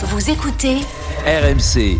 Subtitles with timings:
[0.00, 0.76] Vous écoutez
[1.26, 1.98] RMC.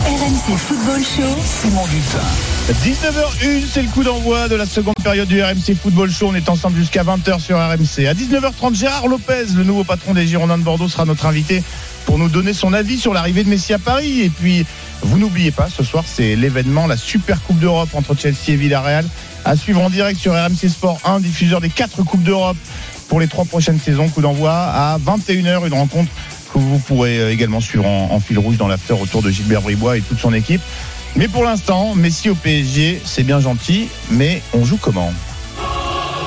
[0.00, 1.36] RMC Football Show.
[1.44, 2.72] Simon Dutin.
[2.72, 6.28] 19h01, c'est le coup d'envoi de la seconde période du RMC Football Show.
[6.32, 8.06] On est ensemble jusqu'à 20h sur RMC.
[8.06, 11.62] À 19h30, Gérard Lopez, le nouveau patron des Girondins de Bordeaux, sera notre invité
[12.06, 14.22] pour nous donner son avis sur l'arrivée de Messi à Paris.
[14.22, 14.64] Et puis,
[15.02, 19.04] vous n'oubliez pas, ce soir, c'est l'événement, la Super Coupe d'Europe entre Chelsea et Villarreal.
[19.44, 22.56] À suivre en direct sur RMC Sport 1, diffuseur des quatre Coupes d'Europe
[23.08, 24.08] pour les trois prochaines saisons.
[24.08, 26.10] Coup d'envoi à 21h, une rencontre
[26.52, 29.62] que vous pourrez euh, également suivre en, en fil rouge dans l'after autour de Gilbert
[29.62, 30.60] Bribois et toute son équipe.
[31.16, 35.12] Mais pour l'instant, Messi au PSG, c'est bien gentil, mais on joue comment?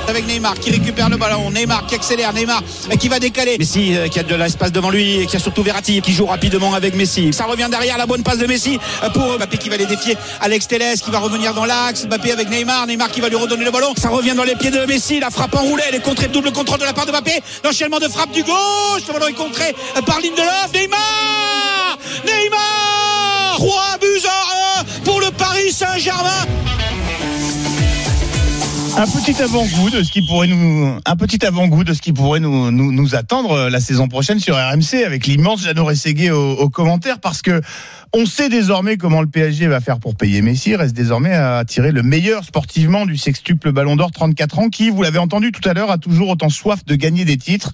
[0.08, 2.62] Avec Neymar qui récupère le ballon, Neymar qui accélère, Neymar
[2.98, 3.56] qui va décaler.
[3.58, 6.26] Messi euh, qui a de l'espace devant lui et qui a surtout Verratti qui joue
[6.26, 7.32] rapidement avec Messi.
[7.32, 10.16] Ça revient derrière la bonne passe de Messi euh, pour Mbappé qui va les défier.
[10.40, 12.06] Alex Telles qui va revenir dans l'axe.
[12.06, 13.94] Mbappé avec Neymar, Neymar qui va lui redonner le ballon.
[13.96, 15.20] Ça revient dans les pieds de Messi.
[15.20, 17.40] La frappe enroulée, elle est contrée, double contrôle de la part de Mbappé.
[17.64, 19.02] L'enchaînement de frappe du gauche.
[19.08, 20.72] Le ballon est contré euh, par Lindelof.
[20.72, 26.46] Neymar Neymar 3 buts à 1 pour le Paris Saint-Germain.
[28.98, 32.40] Un petit avant-goût de ce qui pourrait nous, un petit avant-goût de ce qui pourrait
[32.40, 36.70] nous, nous, attendre euh, la saison prochaine sur RMC avec l'immense Jeannot Rességuier aux, aux
[36.70, 37.60] commentaires parce que
[38.14, 40.74] on sait désormais comment le PSG va faire pour payer Messi.
[40.76, 45.02] Reste désormais à tirer le meilleur sportivement du sextuple Ballon d'Or 34 ans qui, vous
[45.02, 47.72] l'avez entendu tout à l'heure, a toujours autant soif de gagner des titres.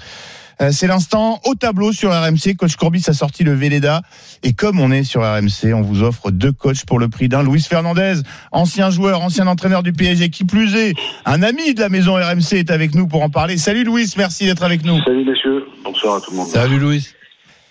[0.63, 2.55] Euh, C'est l'instant au tableau sur RMC.
[2.57, 4.03] Coach Courbis a sorti le Véleda.
[4.43, 7.43] Et comme on est sur RMC, on vous offre deux coachs pour le prix d'un.
[7.43, 8.15] Luis Fernandez,
[8.53, 12.55] ancien joueur, ancien entraîneur du PSG, qui plus est, un ami de la maison RMC
[12.55, 13.57] est avec nous pour en parler.
[13.57, 15.03] Salut Luis, merci d'être avec nous.
[15.03, 16.47] Salut messieurs, bonsoir à tout le monde.
[16.47, 17.09] Salut Louis.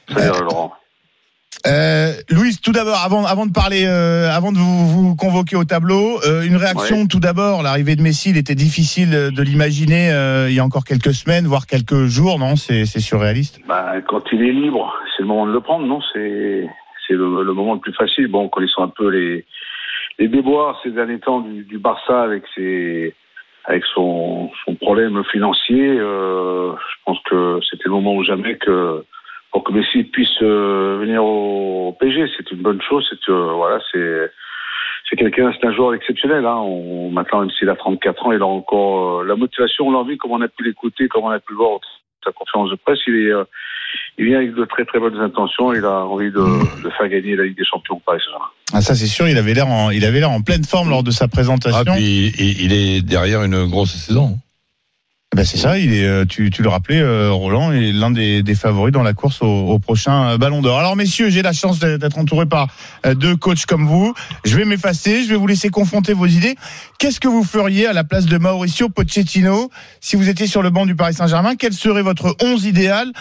[0.09, 0.73] Salut Laurent.
[1.67, 5.63] Euh, Louis, tout d'abord, avant, avant de parler, euh, avant de vous, vous convoquer au
[5.63, 7.07] tableau, euh, une réaction Ouais.
[7.07, 7.61] tout d'abord.
[7.61, 11.45] L'arrivée de Messi, il était difficile de l'imaginer euh, il y a encore quelques semaines,
[11.45, 12.55] voire quelques jours, non?
[12.55, 13.59] C'est c'est surréaliste.
[13.67, 15.99] Bah, quand il est libre, c'est le moment de le prendre, non?
[16.13, 16.67] C'est
[17.07, 18.27] c'est le, le moment le plus facile.
[18.27, 19.45] Bon, connaissant un peu les
[20.19, 23.13] les déboires ces derniers temps du, du Barça avec ses
[23.65, 29.03] avec son, son problème financier, euh, je pense que c'était le moment ou jamais que
[29.51, 33.05] pour que Messi puisse euh, venir au PSG, c'est une bonne chose.
[33.09, 34.31] C'est euh, voilà, c'est
[35.09, 36.45] c'est quelqu'un, c'est un joueur exceptionnel.
[36.45, 36.55] Hein.
[36.63, 40.31] On, maintenant, même s'il a 34 ans, il a encore euh, la motivation, l'envie, comme
[40.31, 41.79] on a pu l'écouter, comme on a pu le voir à
[42.25, 42.99] sa conférence de presse.
[43.07, 43.43] Il est, euh,
[44.17, 45.73] il vient avec de très très bonnes intentions.
[45.73, 48.45] Il a envie de, de faire gagner la Ligue des Champions au Paris Saint-Germain.
[48.73, 49.27] Ah, ça c'est sûr.
[49.27, 51.93] Il avait l'air, en, il avait l'air en pleine forme lors de sa Ah, présentation.
[51.93, 54.37] puis il, il est derrière une grosse saison.
[55.33, 58.43] Ben c'est ça, il est, euh, tu, tu le rappelais, euh, Roland est l'un des,
[58.43, 60.77] des favoris dans la course au, au prochain euh, Ballon d'Or.
[60.77, 62.67] Alors messieurs, j'ai la chance d'être entouré par
[63.15, 64.13] deux coachs comme vous.
[64.43, 66.57] Je vais m'effacer, je vais vous laisser confronter vos idées.
[66.99, 69.69] Qu'est-ce que vous feriez à la place de Mauricio Pochettino
[70.01, 71.55] si vous étiez sur le banc du Paris Saint-Germain?
[71.55, 73.13] Quel serait votre 11 idéal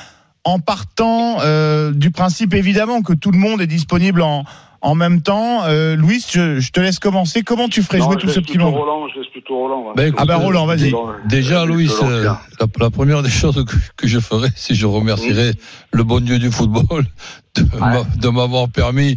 [0.44, 4.44] en partant euh, du principe évidemment que tout le monde est disponible en,
[4.82, 7.42] en même temps Euh, Louis, je, je te laisse commencer.
[7.42, 9.94] Comment tu ferais Non, jouer tout ce petit monde Roland, je laisse plutôt Roland.
[9.96, 10.90] écoute, Ah ben Roland, vas-y.
[10.90, 12.40] Dans- Déjà, euh, Louis, euh, la,
[12.78, 15.52] la première des choses que, que je ferais, c'est je remercierais
[15.92, 17.04] le bon Dieu du football
[17.56, 19.16] de, m'a- de m'avoir permis,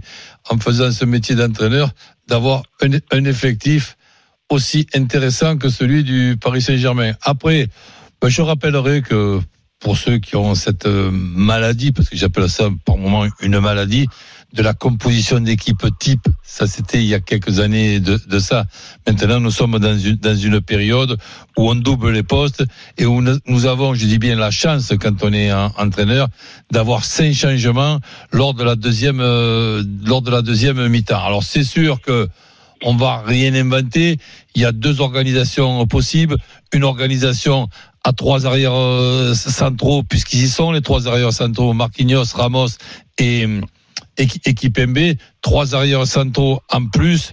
[0.50, 1.90] en faisant ce métier d'entraîneur,
[2.28, 3.96] d'avoir un, un effectif
[4.50, 7.13] aussi intéressant que celui du Paris Saint-Germain.
[7.22, 7.68] Après,
[8.22, 9.40] ben, je rappellerai que
[9.79, 14.07] pour ceux qui ont cette euh, maladie, parce que j'appelle ça par moment une maladie,
[14.53, 18.66] de la composition d'équipe type, ça c'était il y a quelques années de, de ça.
[19.08, 21.18] Maintenant, nous sommes dans une, dans une période
[21.58, 22.64] où on double les postes
[23.00, 26.28] et où nous avons, je dis bien, la chance quand on est en- entraîneur
[26.72, 28.00] d'avoir cinq changements
[28.31, 31.24] lors de la deuxième euh, lors de la deuxième mi-temps.
[31.25, 32.30] Alors c'est sûr que
[32.85, 34.20] on va rien inventer.
[34.56, 36.38] Il y a deux organisations possibles.
[36.74, 37.70] Une organisation
[38.03, 42.68] à trois arrières euh, centraux, puisqu'ils y sont, les trois arrières centraux, Marquinhos, Ramos
[43.18, 43.47] et,
[44.18, 45.16] et Kipembe.
[45.41, 47.31] Trois arrières centraux en plus,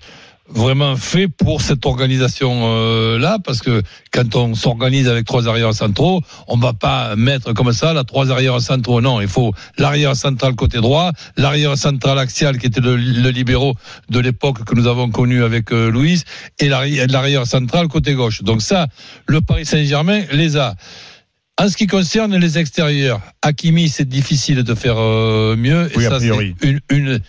[0.53, 6.57] vraiment fait pour cette organisation-là, parce que quand on s'organise avec trois arrières centraux, on
[6.57, 9.01] va pas mettre comme ça la trois arrières centraux.
[9.01, 13.75] Non, il faut l'arrière central côté droit, l'arrière central axial qui était le, le libéraux
[14.09, 16.23] de l'époque que nous avons connu avec euh, Louis,
[16.59, 18.43] et l'arrière central côté gauche.
[18.43, 18.89] Donc ça,
[19.27, 20.75] le Paris Saint-Germain les a.
[21.61, 25.91] En ce qui concerne les extérieurs, Hakimi, c'est difficile de faire euh, mieux.
[25.95, 27.21] Oui, et a ça, c'est une, une,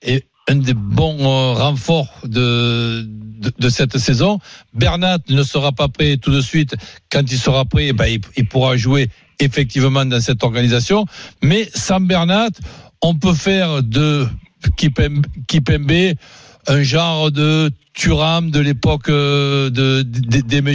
[0.00, 4.38] et un des bons euh, renforts de, de, de cette saison.
[4.72, 6.74] Bernat ne sera pas prêt tout de suite.
[7.12, 11.04] Quand il sera prêt, ben, il, il pourra jouer effectivement dans cette organisation.
[11.42, 12.52] Mais sans Bernat,
[13.02, 14.26] on peut faire de
[14.78, 16.14] Kipem- Kipembe
[16.66, 20.74] un genre de Turam de l'époque euh, de, d'Aimé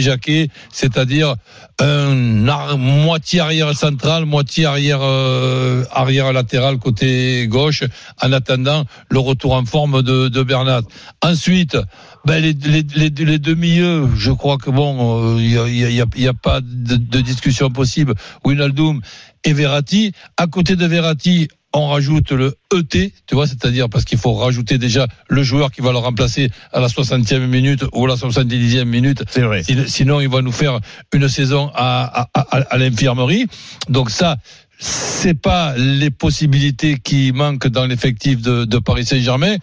[0.72, 1.34] c'est-à-dire
[1.78, 7.84] un moitié arrière central, moitié arrière euh, arrière latéral côté gauche,
[8.22, 10.80] en attendant le retour en forme de, de Bernat.
[11.22, 11.76] Ensuite,
[12.24, 15.84] ben les, les, les, les deux milieux, je crois que bon, il y, a, y,
[15.84, 18.14] a, y a- y a pas de, discussion possible.
[18.44, 19.00] Winaldoom
[19.44, 20.12] et Verratti.
[20.36, 24.76] À côté de Verratti, on rajoute le ET, tu vois, c'est-à-dire parce qu'il faut rajouter
[24.78, 28.84] déjà le joueur qui va le remplacer à la 60e minute ou à la 70e
[28.84, 29.22] minute.
[29.30, 29.62] C'est vrai.
[29.62, 30.80] Sin- Sinon, il va nous faire
[31.12, 33.46] une saison à, à, à, à l'infirmerie.
[33.88, 34.36] Donc ça,
[34.78, 39.56] c'est pas les possibilités qui manquent dans l'effectif de, de Paris Saint-Germain.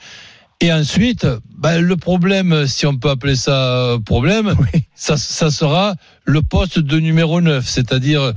[0.62, 1.28] Et ensuite,
[1.58, 4.84] ben, le problème, si on peut appeler ça euh, problème, Oui.
[4.96, 5.94] ça, ça sera
[6.26, 8.34] le poste de numéro 9, c'est-à-dire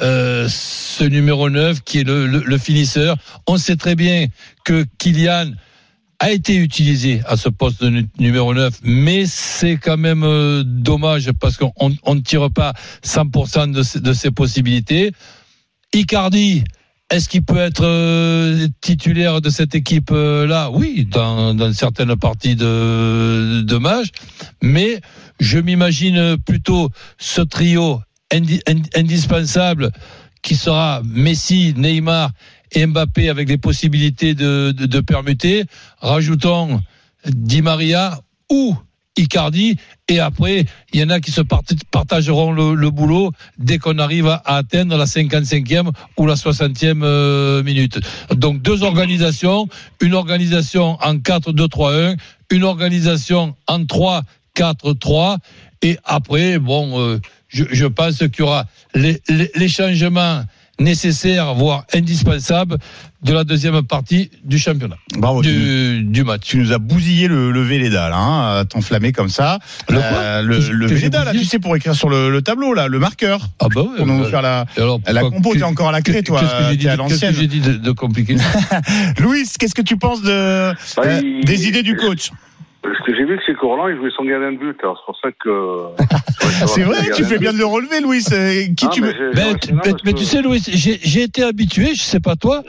[0.00, 3.16] euh, ce numéro 9 qui est le, finisseur.
[3.46, 4.26] On sait très bien
[4.64, 5.52] que Kylian
[6.18, 10.62] a été utilisé à ce poste de nu- numéro 9, mais c'est quand même euh,
[10.64, 12.72] dommage parce qu'on on on ne tire pas
[13.04, 15.10] 100% de, ses- de ses possibilités.
[15.92, 16.62] Icardi,
[17.10, 23.60] est-ce qu'il peut être euh, titulaire de cette équipe-là Oui, dans, dans certaines parties de,
[23.62, 24.06] de match,
[24.62, 25.00] mais
[25.40, 26.88] je m'imagine plutôt
[27.18, 28.00] ce trio
[28.32, 29.90] indi- ind- indispensable
[30.42, 32.30] qui sera Messi, Neymar
[32.72, 35.64] et Mbappé avec les possibilités de, permuter.
[36.00, 36.80] Rajoutons
[37.28, 38.20] Di Maria
[38.50, 38.76] ou
[39.16, 39.76] Icardi
[40.08, 44.26] et après il y en a qui se part- partageront le, boulot dès qu'on arrive
[44.26, 48.00] à, à atteindre la 55e ou la 60e euh, minute.
[48.34, 49.68] Donc deux organisations,
[50.00, 52.16] une organisation en 4-2-3-1,
[52.50, 55.36] une organisation en 3-4-3
[55.82, 57.20] et après bon euh,
[57.52, 60.44] je, je pense qu'il y aura les, les, les changements
[60.80, 62.76] nécessaires voire indispensables
[63.22, 65.36] de la deuxième partie du championnat Bravo.
[65.42, 66.40] nous- du, du match.
[66.44, 69.60] Tu nous as bousillé le, le Véleda, là, hein, t'enflammer comme ça.
[69.88, 72.74] Le quoi Euh, le, le Véleda, là, tu sais, pour écrire sur le, le tableau,
[72.74, 73.48] là, le marqueur.
[73.60, 73.96] Ah bah oui.
[73.98, 76.40] Pour nous euh, faire la, alors, la compo, t'es encore à la clé, toi.
[76.40, 77.32] Qu'est-ce que j'ai dit, l'ancienne.
[77.34, 78.34] que j'ai dit de, de compliqué
[79.20, 82.30] Louis, qu'est-ce que tu penses de, Bah, euh, il- des idées du coach?
[82.84, 84.76] Ce que j'ai vu, c'est que Roland, il jouait son gardien de but.
[84.82, 86.02] Alors, c'est pour ça que.
[86.66, 88.22] C'est vrai, tu fais bien de le relever, Louis.
[88.32, 91.22] Euh, Qui Ah, tu mais Ben, non, mais, parce mais que- tu sais, Louis, j'ai
[91.22, 92.62] été habitué, je sais pas toi,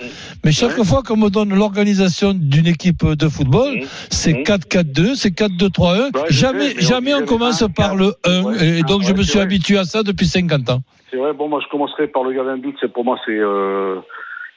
[0.44, 0.86] mais chaque Ouais.
[0.86, 4.44] fois qu'on me donne l'organisation d'une équipe de football, c'est Mhm.
[4.44, 6.06] 4-4-2, c'est 4-2-3-1.
[6.14, 8.68] Ouais, je jamais sais, mais on jamais on commence par le 1, Ouais.
[8.80, 9.44] et donc Ah, je ouais, me suis vrai.
[9.44, 10.80] habitué à ça depuis 50 ans.
[11.12, 12.76] C'est vrai, bon, moi, je commencerai par le gardien de but.
[12.82, 13.98] C'est pour moi, c'est euh,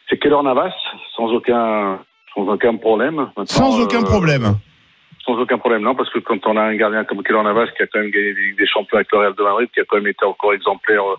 [0.08, 0.72] c'est Keller Navas,
[1.16, 1.98] sans aucun,
[2.34, 3.16] sans aucun problème.
[3.36, 4.54] Maintenant, Sans aucun euh, problème.
[5.26, 7.82] Sans aucun problème, non, parce que quand on a un gardien comme Keller Navas qui
[7.82, 10.06] a quand même gagné des, champions avec le Real de Madrid, qui a quand même
[10.06, 11.16] été encore exemplaire euh,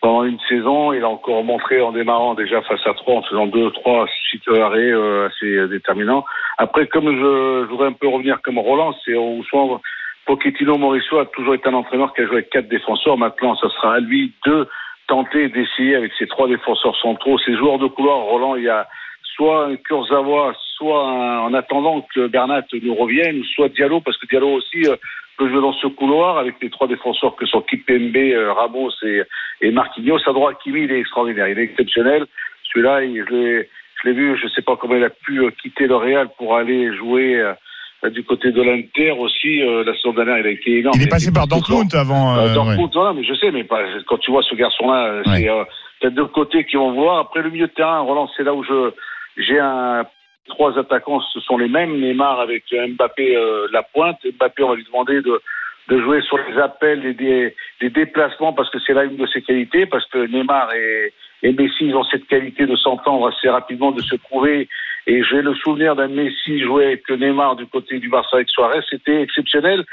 [0.00, 3.46] pendant une saison, il a encore montré en démarrant déjà face à trois, en faisant
[3.46, 6.24] deux, trois sites arrêts euh, assez euh, déterminants.
[6.58, 9.80] Après, comme je, je voudrais un peu revenir comme Roland, c'est au soir
[10.26, 13.16] Pochettino Mauricio a toujours été un entraîneur qui a joué avec quatre défenseurs.
[13.16, 14.68] Maintenant, ça sera à lui de
[15.06, 18.18] tenter d'essayer avec ses trois défenseurs centraux, ses joueurs de couloir.
[18.18, 18.88] Roland, il y a
[19.36, 24.26] soit un Kurzawa, soit un- en attendant que Bernat nous revienne, soit Diallo, parce que
[24.26, 24.96] Diallo aussi euh,
[25.38, 29.22] peut jouer dans ce couloir avec les trois défenseurs que sont Kipembe, euh, Ramos et,
[29.60, 30.18] et Marquinhos.
[30.26, 32.24] À droite, Kimi, il est extraordinaire, il est exceptionnel.
[32.72, 35.96] Celui-là, il- je l'ai, vu, je sais pas comment il a pu euh, quitter le
[35.96, 39.62] Real pour aller jouer euh, du côté de l'Inter aussi.
[39.62, 40.96] euh, la saison dernière, il a été énorme.
[40.98, 42.36] Il est passé par Dortmund avant.
[42.38, 42.90] euh, Dortmund, ouais.
[42.94, 45.22] voilà, mais je sais, mais pas, quand tu vois ce garçon-là, Ouais.
[45.40, 45.64] c'est euh,
[46.00, 47.18] t'as deux côtés qui vont voir.
[47.18, 48.92] Après le milieu de terrain, Roland, c'est là où je
[49.36, 50.06] j'ai un
[50.46, 51.98] trois attaquants, ce sont les mêmes.
[51.98, 54.18] Neymar avec euh, Mbappé euh, la pointe.
[54.24, 55.40] Mbappé, on va lui demander de
[55.88, 59.26] de jouer sur les appels et des, des déplacements parce que c'est là une de
[59.26, 61.12] ses qualités, parce que Neymar et,
[61.44, 64.68] et Messi, ils ont cette qualité de s'entendre assez rapidement, de se trouver.
[65.06, 68.80] Et j'ai le souvenir d'un Messi jouer avec Neymar du côté du Barça avec Suarez,
[68.90, 69.84] c'était exceptionnel.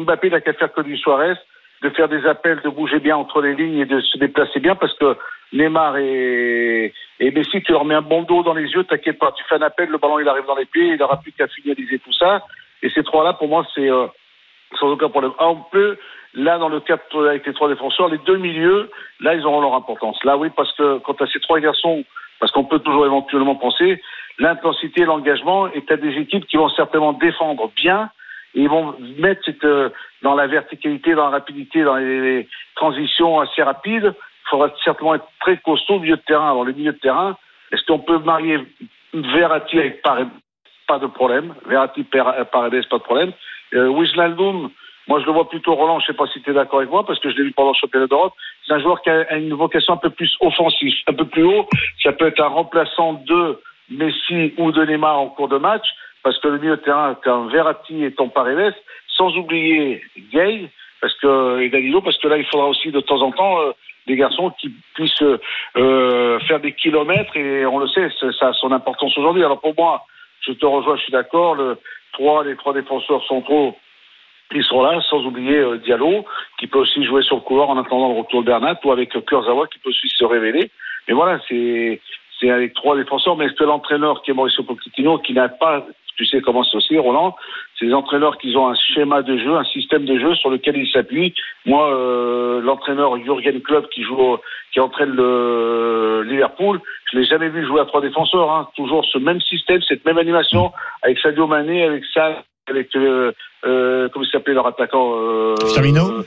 [0.00, 1.34] Mbappé n'a qu'à faire que du Suarez,
[1.82, 4.74] de faire des appels, de bouger bien entre les lignes et de se déplacer bien
[4.74, 5.16] parce que
[5.52, 9.32] Neymar et, et Messi, tu leur mets un bon dos dans les yeux, t'inquiète pas,
[9.32, 11.46] tu fais un appel, le ballon il arrive dans les pieds, il n'aura plus qu'à
[11.48, 12.44] finaliser tout ça.
[12.82, 14.06] Et ces trois-là, pour moi, c'est euh,
[14.78, 15.32] sans aucun problème.
[15.38, 15.96] Ah, on peut,
[16.34, 19.74] là, dans le cap avec les trois défenseurs, les deux milieux, là, ils auront leur
[19.74, 20.22] importance.
[20.24, 22.04] Là, oui, parce que quand à ces trois garçons,
[22.38, 24.02] parce qu'on peut toujours éventuellement penser,
[24.38, 28.10] l'intensité, l'engagement, et t'as des équipes qui vont certainement défendre bien,
[28.54, 29.90] et ils vont mettre euh,
[30.22, 34.14] dans la verticalité, dans la rapidité, dans les transitions assez rapides.
[34.46, 36.50] Il faudra certainement être très costaud au milieu de terrain.
[36.50, 37.36] Alors, le milieu de terrain,
[37.72, 38.58] est-ce qu'on peut marier
[39.12, 40.28] Verratti avec Paredes?
[40.86, 41.54] Pas de problème.
[41.66, 43.32] Verratti, Per- Paredes, pas de problème.
[43.74, 44.70] Euh, Wijnaldum,
[45.08, 47.04] moi je le vois plutôt Roland, je sais pas si tu es d'accord avec moi,
[47.04, 48.34] parce que je l'ai vu pendant le championnat d'Europe,
[48.64, 51.68] c'est un joueur qui a une vocation un peu plus offensive, un peu plus haut.
[52.02, 53.60] Ça peut être un remplaçant de
[53.90, 55.86] Messi ou de Neymar en cours de match,
[56.22, 58.74] parce que le milieu de terrain, quand Verratti et ton Paredes,
[59.08, 63.22] sans oublier Gay, parce que, et Danilo, parce que là, il faudra aussi de temps
[63.22, 63.72] en temps euh,
[64.06, 65.24] des garçons qui puissent
[65.76, 68.08] euh, faire des kilomètres, et on le sait,
[68.38, 69.44] ça a son importance aujourd'hui.
[69.44, 70.04] Alors pour moi,
[70.40, 71.78] je te rejoins, je suis d'accord, le,
[72.44, 73.76] les trois défenseurs centraux,
[74.54, 76.24] ils sont là, sans oublier euh, Diallo,
[76.58, 79.10] qui peut aussi jouer sur le couloir en attendant le retour de Bernat, ou avec
[79.26, 80.70] Kurzawa, qui peut aussi se révéler.
[81.08, 82.00] Mais voilà, c'est
[82.40, 85.86] c'est avec trois défenseurs, mais est-ce que l'entraîneur qui est Mauricio Pochettino, qui n'a pas,
[86.16, 87.36] tu sais comment c'est aussi, Roland,
[87.78, 90.76] c'est des entraîneurs qui ont un schéma de jeu, un système de jeu sur lequel
[90.76, 91.34] ils s'appuient.
[91.64, 94.36] Moi, euh, l'entraîneur Jurgen Klopp qui joue,
[94.72, 98.50] qui entraîne le Liverpool, je l'ai jamais vu jouer à trois défenseurs.
[98.50, 98.68] Hein.
[98.76, 103.32] Toujours ce même système, cette même animation, avec Sadio Mané, avec ça, avec euh,
[103.64, 106.24] euh, comment s'appelait leur attaquant euh, Firmino.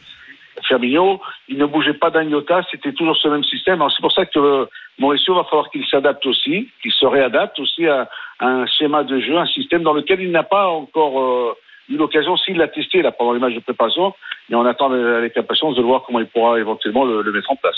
[0.68, 3.76] Firmino, il ne bougeait pas d'un iota, c'était toujours ce même système.
[3.76, 4.66] Alors c'est pour ça que euh,
[5.00, 9.20] Mauricio va falloir qu'il s'adapte aussi, qu'il se réadapte aussi à, à un schéma de
[9.20, 11.54] jeu, un système dans lequel il n'a pas encore euh,
[11.90, 14.14] eu l'occasion, s'il l'a testé là pendant les matchs de préparation,
[14.50, 17.56] mais on attend avec impatience de voir comment il pourra éventuellement le, le mettre en
[17.56, 17.78] place.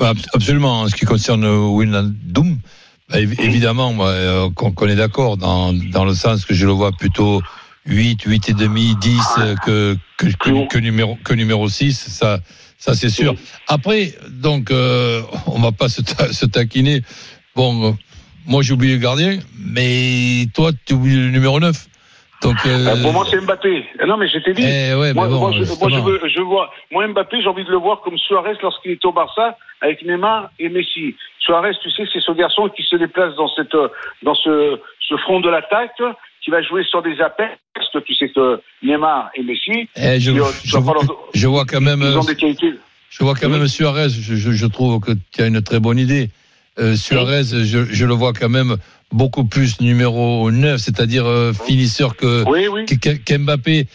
[0.00, 0.80] Ab- Absolument.
[0.82, 2.56] En ce qui concerne Wijnaldum,
[3.10, 6.92] bah, évi- évidemment, euh, qu'on est d'accord dans, dans le sens que je le vois
[6.92, 7.42] plutôt
[7.86, 11.92] 8, 8 et demi, 10 euh, que, que, que, que numéro, que numéro 6.
[11.92, 12.38] Ça,
[12.80, 13.34] ça c'est sûr.
[13.68, 17.02] Après, donc, euh, on va pas se, ta- se taquiner.
[17.54, 17.92] Bon, euh,
[18.46, 21.86] moi j'ai oublié le gardien, mais toi tu oublies le numéro 9.
[22.42, 23.84] Donc, euh, Euh, pour moi, c'est Mbappé.
[24.00, 24.62] Euh, Non, mais je t'ai dit.
[24.64, 27.64] eh ouais, moi, bon, moi, je, moi, je, veux, je vois, moi, Mbappé, j'ai envie
[27.64, 31.14] de le voir comme Suarez lorsqu'il était au Barça avec Neymar et Messi.
[31.40, 33.88] Suarez, tu sais, c'est ce garçon qui se déplace dans cette, euh,
[34.22, 36.00] dans ce, ce front de l'attaque,
[36.44, 40.18] qui va jouer sur des appels, parce que tu sais que Neymar et Messi, Eh,
[40.20, 42.00] je, ont- je, tu vas vois, pas leur- je vois quand même.
[42.02, 42.74] ils ont euh, des qualités.
[43.10, 45.98] Je vois quand même Suarez, je, je, je trouve que tu as une très bonne
[45.98, 46.30] idée.
[46.78, 48.76] Euh, Suarez, je, je le vois quand même
[49.12, 52.86] beaucoup plus numéro 9, c'est-à-dire euh, finisseur que Oui,
[53.24, 53.88] qu'Mbappé.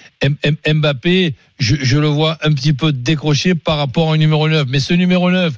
[0.73, 4.67] Mbappé, je, je le vois un petit peu décroché par rapport à un numéro 9.
[4.69, 5.53] Mais ce numéro 9,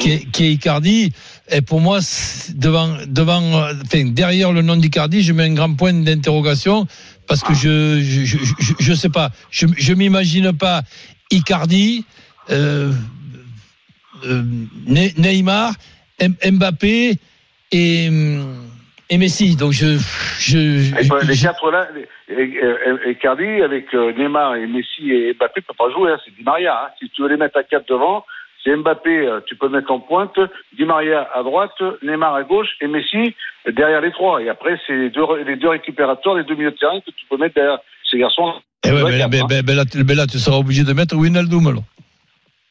[0.00, 1.12] qui est, qui est Icardi,
[1.50, 2.00] et pour moi,
[2.54, 6.86] devant, devant, euh, enfin, derrière le nom d'Icardi, je mets un grand point d'interrogation
[7.26, 10.82] parce que je, je, je, je, je sais pas, je, je m'imagine pas
[11.30, 12.04] Icardi,
[12.50, 12.92] euh,
[14.24, 14.42] euh,
[14.86, 15.74] Ne- Neymar,
[16.20, 17.14] M- Mbappé
[17.72, 18.08] et,
[19.10, 19.56] et Messi.
[19.56, 19.98] Donc je,
[20.38, 20.58] je,
[21.00, 21.88] Et, ben, les quatre là,
[22.28, 26.12] et, et- et Cardi avec euh, Neymar et Messi et Mbappé ne peuvent pas jouer.
[26.12, 26.74] Hein, c'est Di Maria.
[26.84, 26.88] Hein.
[27.00, 28.24] Si tu veux les mettre à quatre devant,
[28.62, 30.38] c'est Mbappé, euh, tu peux le mettre en pointe,
[30.76, 33.34] Di Maria à droite, Neymar à gauche et Messi
[33.70, 34.40] derrière les trois.
[34.42, 37.26] Et après, c'est les deux, les deux récupérateurs, les deux milieux de terrain que tu
[37.28, 37.78] peux mettre derrière
[38.10, 38.54] ces garçons.
[38.86, 39.46] Eh ouais, mais, mais- hein.
[39.66, 41.82] mais- là, tu- mais là, tu seras obligé de mettre Wijnaldum alors.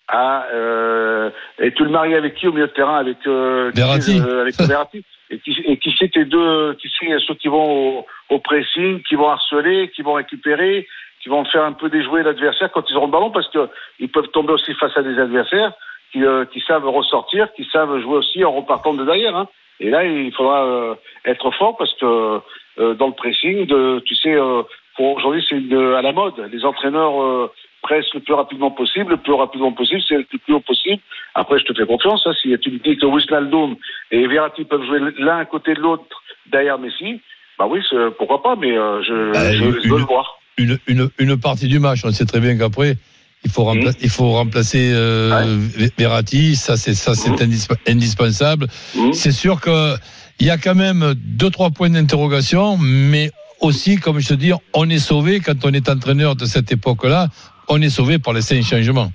[0.07, 1.29] Ah, euh,
[1.59, 4.19] et tu le maries avec qui au milieu de terrain Avec, euh, qui Verratti.
[4.19, 5.03] c'est, euh, avec Verratti.
[5.29, 9.01] Et qui, et qui c'est tes deux, qui c'est ceux qui vont au, au pressing,
[9.01, 10.85] qui vont harceler, qui vont récupérer,
[11.23, 13.67] qui vont faire un peu déjouer l'adversaire quand ils auront le ballon parce que
[13.97, 15.71] ils peuvent tomber aussi face à des adversaires
[16.11, 19.35] qui, euh, qui savent ressortir, qui savent jouer aussi en repartant de derrière.
[19.35, 19.47] Hein.
[19.79, 20.95] Et là, il faudra euh,
[21.25, 22.39] être fort parce que
[22.79, 24.61] euh, dans le pressing, de, tu sais, euh,
[24.95, 26.37] pour aujourd'hui, c'est à la mode.
[26.51, 27.49] Les entraîneurs
[27.83, 31.01] pressent le plus rapidement possible, le plus rapidement possible, c'est le plus haut possible.
[31.35, 32.23] Après, je te fais confiance.
[32.25, 33.75] Hein, si tu me dis que Wijnaldum
[34.11, 36.03] et Verratti peuvent jouer l'un à côté de l'autre
[36.51, 37.21] derrière Messi,
[37.59, 37.79] bah oui,
[38.17, 40.39] pourquoi pas, mais euh, je, Bah, je, je une- veux le voir.
[40.57, 42.95] Une, une, une partie du match, on sait très bien qu'après,
[43.43, 45.89] il faut, rempla- il faut remplacer euh, Ouais.
[45.97, 48.67] Verratti, ça c'est ça c'est indisp- indispensable.
[48.95, 49.13] Mhm.
[49.13, 49.95] C'est sûr que
[50.39, 54.51] il y a quand même deux trois points d'interrogation, mais aussi, comme je te dis,
[54.73, 57.27] on est sauvé quand on est entraîneur de cette époque-là,
[57.69, 59.11] on est sauvé par les cinq changements.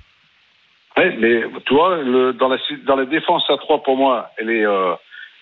[0.97, 4.49] Ouais, mais tu vois, le, dans, la, dans la défense à 3, pour moi, elle
[4.49, 4.93] est, euh,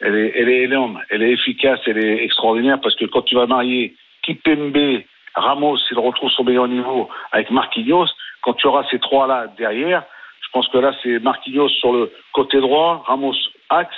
[0.02, 3.36] elle, est, elle est énorme, elle est efficace, elle est extraordinaire parce que quand tu
[3.36, 5.02] vas marier Kipembe,
[5.36, 8.08] Ramos, s'il retrouve son meilleur niveau avec Marquinhos,
[8.42, 10.04] quand tu auras ces trois-là derrière,
[10.42, 13.36] je pense que là, c'est Marquinhos sur le côté droit, Ramos
[13.70, 13.96] axe,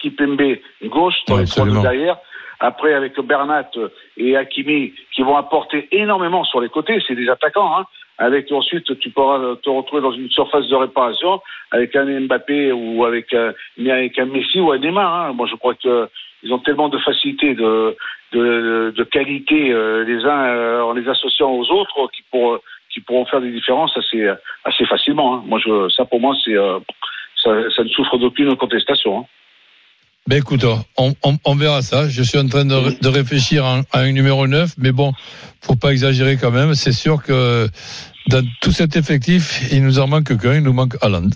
[0.00, 2.18] Kipembe gauche, dans Ouais, les trois derrière.
[2.60, 3.70] Après, avec Bernat
[4.18, 7.78] et Hakimi qui vont apporter énormément sur les côtés, c'est des attaquants.
[7.78, 7.86] Hein.
[8.20, 13.02] Avec ensuite, tu pourras te retrouver dans une surface de réparation avec un Mbappé ou
[13.06, 15.14] avec, euh, avec un Messi ou un Neymar.
[15.14, 15.32] Hein.
[15.32, 16.06] Moi, je crois que
[16.42, 17.96] ils ont tellement de facilité, de,
[18.32, 22.58] de, de qualité euh, les uns euh, en les associant aux autres qui, pour,
[22.90, 24.28] qui pourront faire des différences assez,
[24.64, 25.36] assez facilement.
[25.36, 25.42] Hein.
[25.46, 26.78] Moi, je, ça pour moi, c'est euh,
[27.42, 29.20] ça, ça ne souffre d'aucune contestation.
[29.20, 29.24] Hein.
[30.30, 30.64] Ben écoute,
[30.96, 32.08] on, on, on verra ça.
[32.08, 35.10] Je suis en train de, de réfléchir à un, à un numéro 9, mais bon,
[35.60, 36.74] faut pas exagérer quand même.
[36.74, 37.66] C'est sûr que
[38.28, 41.30] dans tout cet effectif, il nous en manque qu'un, il nous manque Haaland.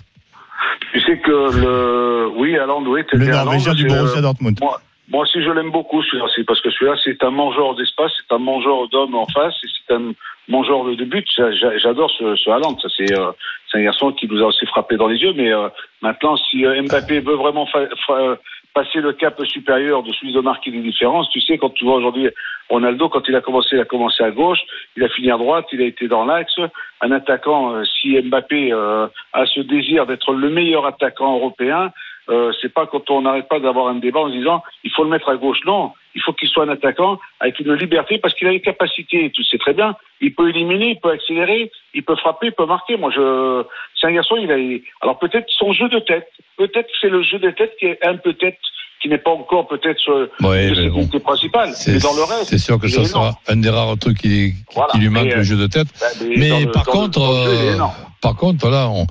[0.93, 4.57] Tu sais que le, oui, Haaland, oui, Le Norvégien du c'est, Borussia euh, Dortmund.
[4.61, 6.27] moi, Moi aussi, je l'aime beaucoup, celui-là.
[6.33, 9.67] C'est parce que celui-là, c'est un mangeur d'espace, c'est un mangeur d'hommes en face, et
[9.89, 10.13] c'est un
[10.47, 11.25] mangeur de, but.
[11.35, 12.77] J'a- j'a- J'adore ce, ce Haaland.
[12.81, 13.31] Ça, c'est, euh,
[13.69, 15.33] c'est un garçon qui nous a aussi frappé dans les yeux.
[15.35, 15.67] Mais euh,
[16.01, 18.37] maintenant, si euh, Mbappé veut vraiment fa- fa-
[18.75, 21.95] passer le cap supérieur de celui de marquer des différences, tu sais, quand tu vois
[21.95, 22.29] aujourd'hui
[22.69, 24.59] Ronaldo, quand il a commencé, il a commencé à gauche,
[24.97, 26.59] il a fini à droite, il a été dans l'axe.
[26.99, 31.93] Un attaquant, euh, si Mbappé euh, a ce désir d'être le meilleur attaquant européen,
[32.29, 35.09] euh, c'est pas quand on n'arrête pas d'avoir un débat en disant il faut le
[35.09, 35.59] mettre à gauche.
[35.65, 39.31] Non, il faut qu'il soit un attaquant avec une liberté parce qu'il a les capacités.
[39.35, 42.65] Tu sais très bien, il peut éliminer, il peut accélérer, il peut frapper, il peut
[42.65, 42.95] marquer.
[42.97, 43.63] Moi, je,
[43.99, 44.35] c'est un garçon.
[44.37, 44.55] Il a,
[45.01, 48.15] alors peut-être son jeu de tête, peut-être c'est le jeu de tête qui est un
[48.17, 48.57] peut-être
[49.01, 51.05] qui n'est pas encore peut-être euh, Ouais, ses bon.
[51.19, 51.73] principales.
[51.75, 54.55] C'est dans le reste, c'est sûr que ça sera un des rares trucs qui, qui-
[54.73, 54.91] Voilà.
[54.93, 55.87] qui lui manque, Mais, euh, le jeu de tête.
[55.99, 57.83] Bah, mais le- par le- contre, le euh,
[58.21, 59.05] par contre, là, on,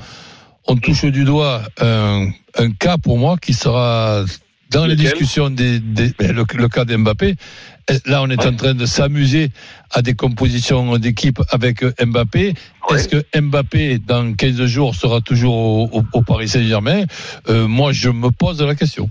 [0.66, 2.26] on touche du doigt un,
[2.58, 4.24] un cas pour moi qui sera
[4.74, 7.36] dans les discussions des, des- ben, le, le cas d'Mbappé.
[7.90, 8.46] Eh, Là, on est Ouais.
[8.48, 9.50] en train de s'amuser
[9.90, 12.54] à des compositions d'équipe avec euh, Mbappé.
[12.90, 12.96] Ouais.
[12.96, 17.04] Est-ce que Mbappé, dans 15 jours, sera toujours au, au- au Paris Saint-Germain?
[17.48, 19.08] Euh, Moi, je me pose la question.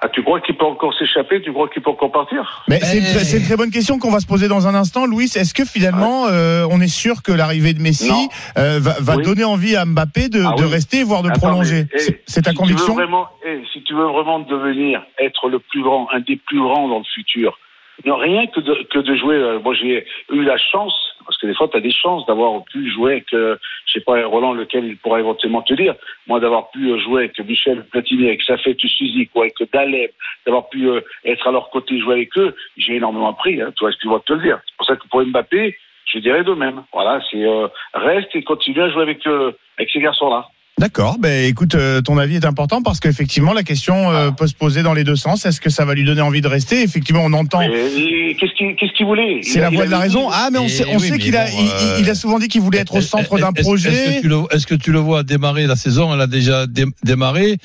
[0.00, 1.40] Ah, tu crois qu'il peut encore s'échapper?
[1.40, 2.64] Tu crois qu'il peut encore partir?
[2.68, 4.74] Mais c'est une, très- c'est une très bonne question qu'on va se poser dans un
[4.74, 5.24] instant, Louis.
[5.24, 8.12] Est-ce que finalement, euh, on est sûr que l'arrivée de Messi
[8.58, 9.22] euh, va, va Oui.
[9.24, 10.70] donner envie à Mbappé de, Ah de oui.
[10.70, 11.84] rester, voire de Attends, prolonger?
[11.84, 14.40] mais, eh, C'est- C'est ta si conviction tu veux vraiment, eh, Si tu veux vraiment
[14.40, 17.58] devenir, être le plus grand, un des plus grands dans le futur,
[18.04, 19.36] non, rien que de, que de jouer.
[19.36, 22.62] euh, moi, j'ai eu la chance, parce que des fois, tu as des chances d'avoir
[22.64, 25.94] pu jouer avec, euh, je sais pas, Roland, lequel il pourra éventuellement te dire,
[26.26, 30.10] moi, d'avoir pu euh, jouer avec Michel Platini, avec Safet Suzik ou avec Daleb,
[30.44, 33.84] d'avoir pu euh, être à leur côté, jouer avec eux, j'ai énormément appris, hein, tu
[33.84, 34.60] vois je vais te le dire.
[34.66, 35.76] C'est pour ça que pour Mbappé,
[36.06, 36.84] je dirais de même.
[36.92, 40.48] Voilà, c'est euh, reste et continue à jouer avec, euh, avec ces garçons-là.
[40.78, 41.16] D'accord.
[41.18, 44.82] Ben écoute, euh, ton avis est important parce qu'effectivement, la question euh, peut se poser
[44.82, 45.46] dans les deux sens.
[45.46, 46.82] Est-ce que ça va lui donner envie de rester?
[46.82, 47.62] Effectivement, on entend.
[47.62, 49.40] Et Qu'est-ce qu'il qu'est-ce qu'il voulait?
[49.42, 50.28] C'est la voix de la raison.
[50.30, 52.10] Ah, mais on Et sait, on oui, sait mais qu'il a, bon, il- euh, il,
[52.10, 53.88] a souvent dit qu'il voulait être au centre d'un projet.
[53.88, 56.12] Est-ce que, tu le, est-ce que tu le vois démarrer la saison?
[56.12, 57.56] Elle a déjà dé- démarré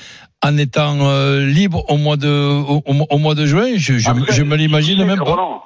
[0.41, 3.71] en étant euh, libre au mois de au, mois de juin?
[3.75, 5.23] Je, je, Après, je me l'imagine même pas.
[5.25, 5.61] Roland, Roland,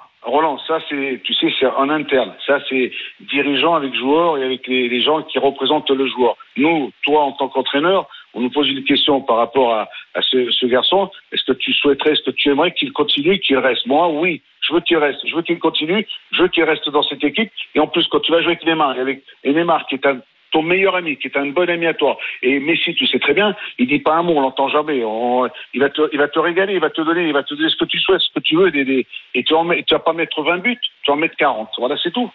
[0.67, 2.33] ça c'est, tu sais, c'est en interne.
[2.46, 6.37] Ça c'est dirigeant avec joueurs et avec les, gens qui représentent le joueur.
[6.57, 9.87] Nous, toi en tant qu'entraîneur, on nous pose une question par rapport à,
[10.22, 11.09] ce, ce garçon.
[11.31, 13.85] Est-ce que tu souhaiterais, est-ce que tu aimerais qu'il continue, qu'il reste?
[13.85, 14.42] Moi, oui.
[14.68, 15.20] Je veux qu'il reste.
[15.25, 16.05] Je veux qu'il continue.
[16.31, 17.51] Je veux qu'il reste dans cette équipe.
[17.75, 20.20] Et en plus, quand tu vas jouer avec Neymar, avec Neymar qui est un
[20.51, 23.34] ton meilleur ami, qui est un bon ami à toi, et Messi, tu sais très
[23.34, 25.03] bien, il dit pas un mot, on l'entend jamais.
[25.03, 27.86] On- il va te, régaler, il va te donner, il va te donner ce que
[27.86, 29.53] tu souhaites, ce que tu veux, des, et tu
[29.88, 31.70] tu vas pas mettre 20 buts, tu vas en mettre 40.
[31.77, 32.31] Voilà, c'est tout.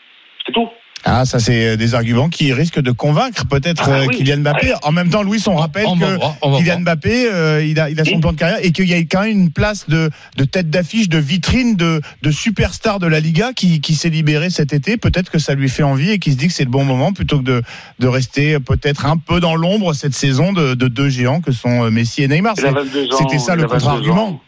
[0.47, 0.69] C'est tout.
[1.05, 4.17] Ah, ça c'est euh, des arguments qui risquent de convaincre peut-être Ah euh, oui.
[4.19, 4.75] Kylian Mbappé.
[4.83, 6.81] En même temps, Louis, on rappelle On que voir, on va Kylian.
[6.81, 8.21] Mbappé, euh, il a, il a son Oui.
[8.21, 11.09] plan de carrière et qu'il y a quand même une place de, de tête d'affiche,
[11.09, 14.99] de vitrine, de, de superstar de la Liga qui, qui s'est libéré cet été.
[14.99, 17.13] Peut-être que ça lui fait envie et qu'il se dit que c'est le bon moment
[17.15, 17.63] plutôt que de,
[17.99, 21.85] de rester peut-être un peu dans l'ombre cette saison de, de deux géants que sont
[21.87, 22.55] euh, Messi et Neymar.
[22.59, 24.41] Il a C'est- 22 ans, C'était ça le a 22 contre-argument.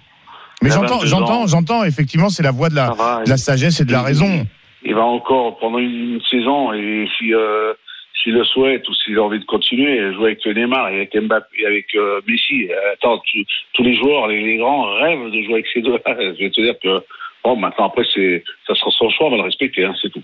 [0.63, 1.85] Mais j'entends, 22 j'entends, j'entends.
[1.85, 4.47] Effectivement, c'est la voix de la, va, de la sagesse et de la raison.
[4.85, 7.73] Il va encore pendant une saison et si euh,
[8.23, 11.49] s'il le souhaite ou s'il a envie de continuer jouer avec Neymar et avec Mbappé
[11.59, 15.43] et avec euh, Messi euh, attends tu- tous les joueurs les, les grands rêvent de
[15.43, 17.01] jouer avec ces deux je vais te dire que
[17.45, 20.23] bon maintenant après c'est ça sera son choix on va le respecter hein, c'est tout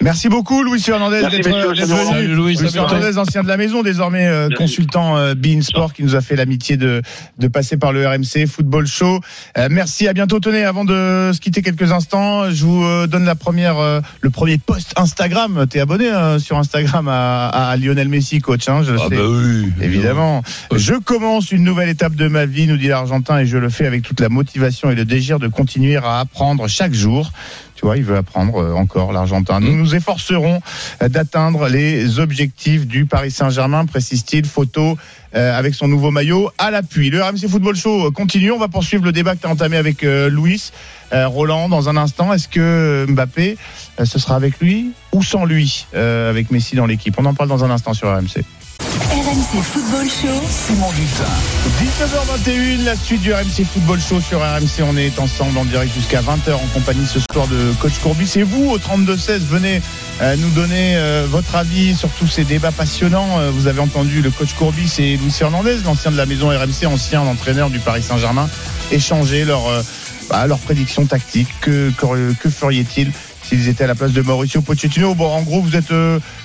[0.00, 2.34] Merci beaucoup, Louis Hernandez, Merci, d'être salut, venu.
[2.34, 6.02] Louis, Louis salut, Hernandez, ancien de la maison, désormais euh, consultant euh, Bein Sport, qui
[6.04, 7.00] nous a fait l'amitié de,
[7.38, 9.20] de passer par le RMC Football Show.
[9.58, 10.38] Euh, merci, à bientôt.
[10.40, 14.30] Tenez, avant de se quitter quelques instants, je vous euh, donne la première, euh, le
[14.30, 15.66] premier post Instagram.
[15.68, 19.16] T'es abonné euh, sur Instagram à, à Lionel Messi, coach, hein, je Ah sais.
[19.16, 19.72] bah oui.
[19.80, 20.42] Évidemment.
[20.74, 23.86] Je commence une nouvelle étape de ma vie, nous dit l'Argentin, et je le fais
[23.86, 27.32] avec toute la motivation et le désir de continuer à apprendre chaque jour.
[27.74, 29.60] Tu vois, il veut apprendre euh, encore l'Argentin.
[29.60, 30.60] Nous nous efforcerons
[31.02, 34.46] euh, d'atteindre les objectifs du Paris Saint-Germain, précise-t-il.
[34.46, 34.96] Photo
[35.34, 37.10] euh, avec son nouveau maillot à l'appui.
[37.10, 38.52] Le RMC Football Show continue.
[38.52, 40.70] On va poursuivre le débat que tu as entamé avec Louis.
[41.12, 43.56] Roland, dans un instant, est-ce que Mbappé,
[44.02, 47.14] ce sera avec lui ou sans lui, avec Messi dans l'équipe?
[47.18, 48.44] On en parle dans un instant sur RMC.
[48.80, 50.42] RMC Football Show.
[50.48, 51.24] Simon Dutin.
[51.80, 54.82] 19h21, la suite du RMC Football Show sur RMC.
[54.82, 58.32] On est ensemble en direct jusqu'à 20h en compagnie ce soir de Coach Courbis.
[58.36, 59.82] Et vous, au 32-16, venez
[60.20, 63.38] euh, nous donner euh, votre avis sur tous ces débats passionnants.
[63.38, 66.86] Euh, vous avez entendu le Coach Courbis et Luis Hernandez, l'ancien de la maison RMC,
[66.86, 68.48] ancien entraîneur du Paris Saint-Germain,
[68.90, 69.84] échanger leurs
[70.28, 71.48] bah, prédictions tactiques.
[71.60, 71.92] Que,
[72.40, 75.14] que, feriez-ils s'ils étaient à la place de Mauricio Pochettino?
[75.14, 75.92] Bon, en gros, vous êtes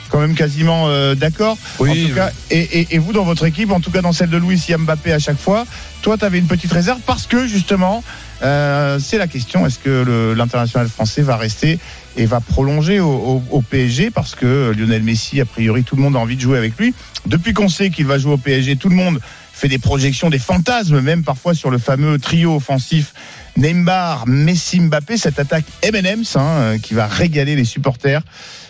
[0.09, 1.57] quand même quasiment euh, d'accord.
[1.79, 4.11] Oui, en tout cas, et, et- et vous dans votre équipe, en tout cas dans
[4.13, 5.65] celle de Louis, Mbappé à chaque fois.
[6.01, 8.03] Toi, tu avais une petite réserve parce que justement,
[8.41, 11.77] Euh, c'est la question est-ce que l'international français va rester
[12.15, 16.15] et va prolonger au, au, PSG parce que Lionel Messi, a priori, tout le monde
[16.15, 16.93] a envie de jouer avec lui.
[17.25, 19.19] Depuis qu'on sait qu'il va jouer au PSG, tout le monde
[19.51, 23.13] fait des projections, des fantasmes, même parfois sur le fameux trio offensif
[23.57, 28.21] Neymar, Messi, Mbappé, cette attaque M&M's hein, qui va régaler les supporters.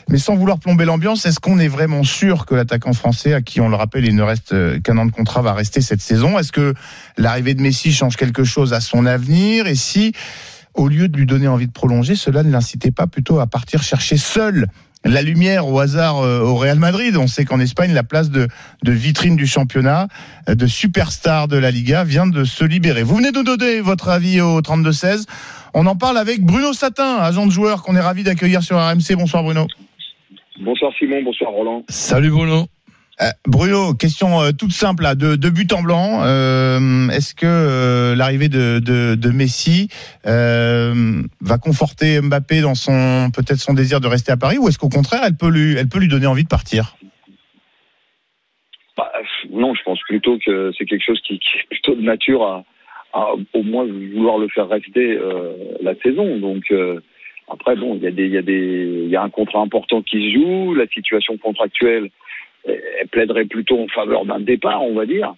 [0.10, 3.62] Mais sans vouloir plomber l'ambiance, est-ce qu'on est vraiment sûr que l'attaquant français, à qui
[3.62, 6.40] on le rappelle, il ne reste euh, qu'un an de contrat, va rester cette saison?
[6.40, 6.74] Est-ce que
[7.18, 9.68] l'arrivée de Messi change quelque chose à son avenir?
[9.68, 10.14] Et si,
[10.74, 13.84] au lieu de lui donner envie de prolonger, cela ne l'incitait pas plutôt à partir
[13.84, 14.66] chercher seul
[15.06, 17.16] la lumière au hasard euh, au Real Madrid?
[17.16, 18.48] On sait qu'en Espagne, la place de,
[18.84, 20.08] vitrine du championnat,
[20.50, 23.04] euh, de superstar de la Liga, vient de se libérer.
[23.04, 25.26] Vous venez de donner votre avis au 32-16.
[25.76, 29.16] On en parle avec Bruno Satin, agent de joueur qu'on est ravi d'accueillir sur RMC.
[29.16, 29.68] Bonsoir Bruno.
[30.60, 31.86] Bonsoir Simon, bonsoir Roland.
[31.88, 32.66] Salut Bruno.
[33.22, 36.22] Euh, Bruno, question euh, toute simple, là, de, de but en blanc.
[36.24, 39.88] Euh, Est-ce que euh, l'arrivée de, de, de, Messi
[40.26, 44.78] euh, va conforter Mbappé dans son peut-être son désir de rester à Paris, ou est-ce
[44.78, 46.96] qu'au contraire, elle peut lui, elle peut lui donner envie de partir?
[48.98, 49.12] Bah,
[49.50, 52.64] Non, je pense plutôt que c'est quelque chose qui, qui, est plutôt de nature à,
[53.14, 55.18] à, au moins vouloir le faire rester
[55.82, 56.38] la saison.
[56.38, 56.66] Donc
[57.50, 60.76] après, bon, il y a y y a un contrat important qui se joue.
[60.76, 62.10] La situation contractuelle,
[62.66, 65.34] elle plaiderait plutôt en faveur d'un départ, on va dire.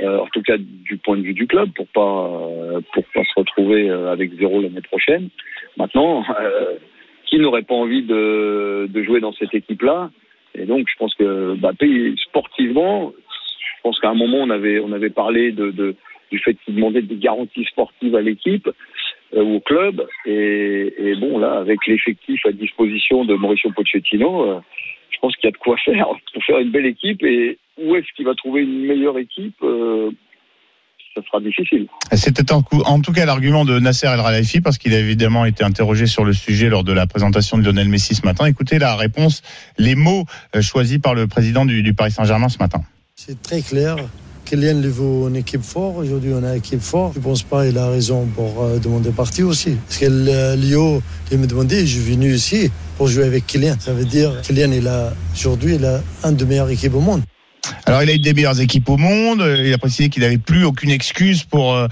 [0.00, 2.30] Euh, en tout cas, du point de vue du club, pour pas,
[2.92, 5.28] pour pas se retrouver euh, avec zéro l'année prochaine.
[5.76, 6.76] Maintenant, euh,
[7.26, 10.10] qui n'aurait pas envie de, de jouer dans cette équipe-là?
[10.54, 11.72] Et donc, je pense que bah,
[12.28, 15.96] sportivement, je pense qu'à un moment, on avait, on avait parlé de, de
[16.30, 18.68] du fait qu'il demandait des garanties sportives à l'équipe
[19.36, 20.06] au club.
[20.26, 24.60] Et, et, bon, là, avec l'effectif à disposition de Mauricio Pochettino, euh,
[25.10, 27.22] je pense qu'il y a de quoi faire pour faire une belle équipe.
[27.22, 30.10] Et où est-ce qu'il va trouver une meilleure équipe euh,
[31.14, 31.88] ça sera difficile.
[32.12, 35.64] C'était en, en, tout cas l'argument de Nasser El Khelaifi parce qu'il a évidemment été
[35.64, 38.46] interrogé sur le sujet lors de la présentation de Lionel Messi ce matin.
[38.46, 39.42] Écoutez la réponse,
[39.78, 42.82] les mots euh, choisis par le président du, du Paris Saint-Germain ce matin.
[43.16, 43.96] C'est très clair.
[44.48, 45.98] Kylian il vaut une équipe forte.
[45.98, 47.12] Aujourd'hui, on a une équipe forte.
[47.14, 49.76] Je ne pense pas qu'il a raison pour euh, demander partie aussi.
[49.86, 53.76] Parce que euh, Lio, il me demandait, je suis venu ici pour jouer avec Kylian.
[53.78, 57.20] Ça veut dire Kylian, il a aujourd'hui, il a un des meilleures équipes au monde.
[57.84, 59.44] Alors, il a eu des meilleures équipes au monde.
[59.58, 61.86] Il a précisé qu'il n'avait plus aucune excuse pour euh,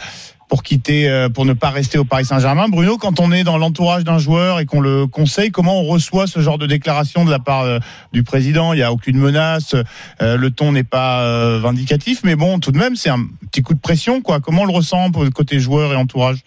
[0.48, 2.68] pour quitter, euh, pour ne pas rester au Paris Saint-Germain.
[2.68, 6.26] Bruno, quand on est dans l'entourage d'un joueur et qu'on le conseille, comment on reçoit
[6.26, 7.78] ce genre de déclaration de la part euh,
[8.12, 8.72] du président?
[8.72, 9.74] Il n'y a aucune menace,
[10.22, 13.74] euh, le ton n'est pas vindicatif, mais bon, tout de même, c'est un petit coup
[13.74, 14.40] de pression, quoi.
[14.40, 16.38] Comment on le ressent pour le côté joueur et entourage?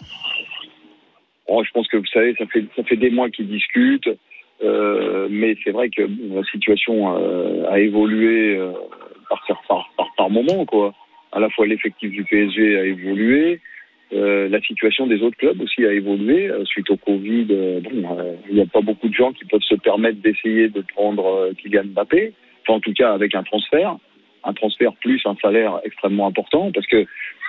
[1.47, 4.09] Oh, Je pense que vous savez, ça fait ça fait des mois qu'ils discutent,
[4.61, 7.15] mais c'est vrai que la situation
[7.69, 8.59] a évolué
[9.29, 10.93] par, par, par, par moment, quoi.
[11.31, 13.59] À la fois l'effectif du PSG a évolué,
[14.11, 17.47] euh, la situation des autres clubs aussi a évolué euh, suite au Covid.
[17.51, 20.69] Euh, bon, euh, il n'y a pas beaucoup de gens qui peuvent se permettre d'essayer
[20.69, 22.33] de prendre euh, Kylian Mbappé.
[22.61, 23.97] Enfin, en tout cas, avec un transfert,
[24.43, 27.05] un transfert plus un salaire extrêmement important, parce que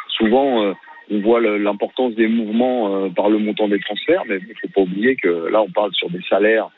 [0.09, 0.75] souvent
[1.11, 4.81] on voit l'importance des mouvements par le montant des transferts, mais il ne faut pas
[4.83, 6.69] oublier que là, on parle sur des salaires.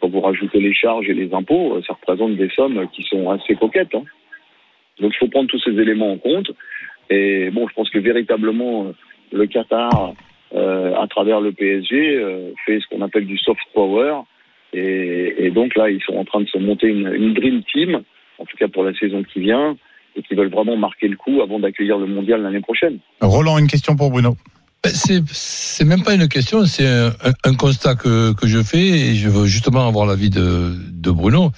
[0.00, 3.54] Quand vous rajoutez les charges et les impôts, ça représente des sommes qui sont assez
[3.54, 3.94] coquettes.
[3.94, 4.04] Hein.
[5.00, 6.50] Donc, il faut prendre tous ces éléments en compte.
[7.10, 8.92] Et bon, je pense que véritablement
[9.32, 10.14] le Qatar,
[10.54, 14.22] euh, à travers le PSG, euh, fait ce qu'on appelle du soft power.
[14.72, 18.02] Et, et, donc là, ils sont en train de se monter une, une, dream team,
[18.38, 19.76] en tout cas pour la saison qui vient,
[20.14, 22.98] et qui veulent vraiment marquer le coup avant d'accueillir le mondial l'année prochaine.
[23.20, 24.36] Roland, une question pour Bruno.
[24.84, 27.12] Ben, c'est même pas une question, c'est un,
[27.44, 31.50] un, constat que, que je fais et je veux justement avoir l'avis de, de Bruno.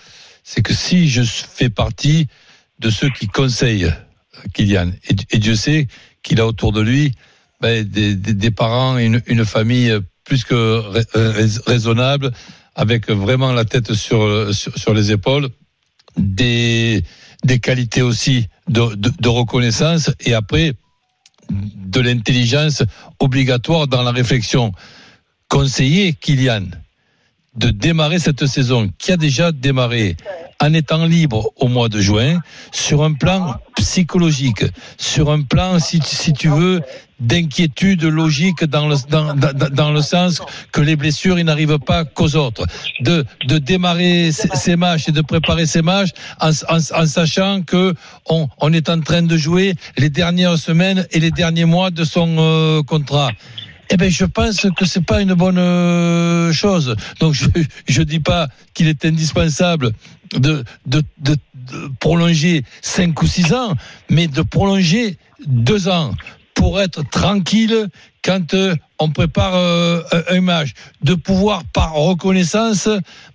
[0.44, 2.26] C'est que si je fais partie
[2.78, 3.90] de ceux qui conseillent
[4.54, 5.88] Kylian, et, et Dieu sait
[6.22, 7.12] qu'il a autour de lui
[7.60, 9.92] ben, des, des, des, parents, une, une, famille
[10.24, 10.82] plus que
[11.66, 12.32] raisonnable,
[12.74, 15.48] avec vraiment la tête sur, sur, les épaules,
[16.16, 17.02] des,
[17.44, 20.74] des qualités aussi de, de, de reconnaissance, et après,
[21.50, 22.82] de l'intelligence
[23.18, 24.72] obligatoire dans la réflexion.
[25.48, 26.66] Conseiller Kylian
[27.58, 30.16] de démarrer cette saison, qui a déjà démarré
[30.60, 32.40] en étant libre au mois de juin,
[32.72, 34.64] sur un plan psychologique,
[34.96, 36.00] sur un plan, si,
[36.32, 36.82] tu veux,
[37.20, 40.42] d'inquiétude logique dans le, dans, dans, dans, le sens
[40.72, 42.66] que les blessures, ils n'arrivent pas qu'aux autres.
[43.00, 47.94] De, de démarrer ces, matchs et de préparer ces matchs en, en, en, sachant que
[48.28, 52.04] on, on est en train de jouer les dernières semaines et les derniers mois de
[52.04, 53.30] son euh, contrat.
[53.90, 56.94] Eh ben, je pense que c'est pas une bonne euh, chose.
[57.20, 57.46] Donc, je
[57.86, 59.92] je dis pas qu'il est indispensable
[60.32, 63.74] de, de, de, de prolonger cinq ou six ans,
[64.10, 66.14] mais de prolonger deux ans
[66.58, 67.88] pour être tranquille
[68.24, 72.88] quand euh, on prépare euh, un- match, de pouvoir par reconnaissance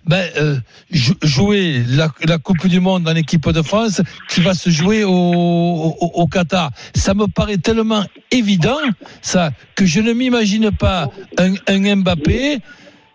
[0.04, 0.58] ben, euh,
[0.90, 2.08] jou- jouer la,
[2.38, 6.70] Coupe du Monde en équipe de France qui va se jouer au, Qatar.
[6.94, 8.76] Ça me paraît tellement évident,
[9.22, 11.08] ça, que je ne m'imagine pas
[11.38, 12.60] un Mbappé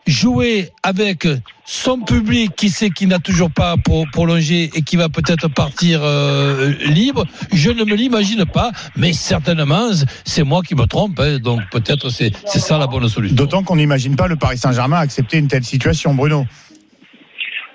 [0.09, 1.27] jouer avec
[1.65, 6.01] son public qui sait qu'il n'a toujours pas pour prolonger et qui va peut-être partir
[6.03, 9.91] euh, libre, je ne me l'imagine pas, mais certainement
[10.25, 13.35] c'est moi qui me trompe, hein, donc peut-être c'est c'est ça la bonne solution.
[13.35, 16.45] D'autant qu'on n'imagine pas le Paris Saint-Germain accepter une telle situation, Bruno.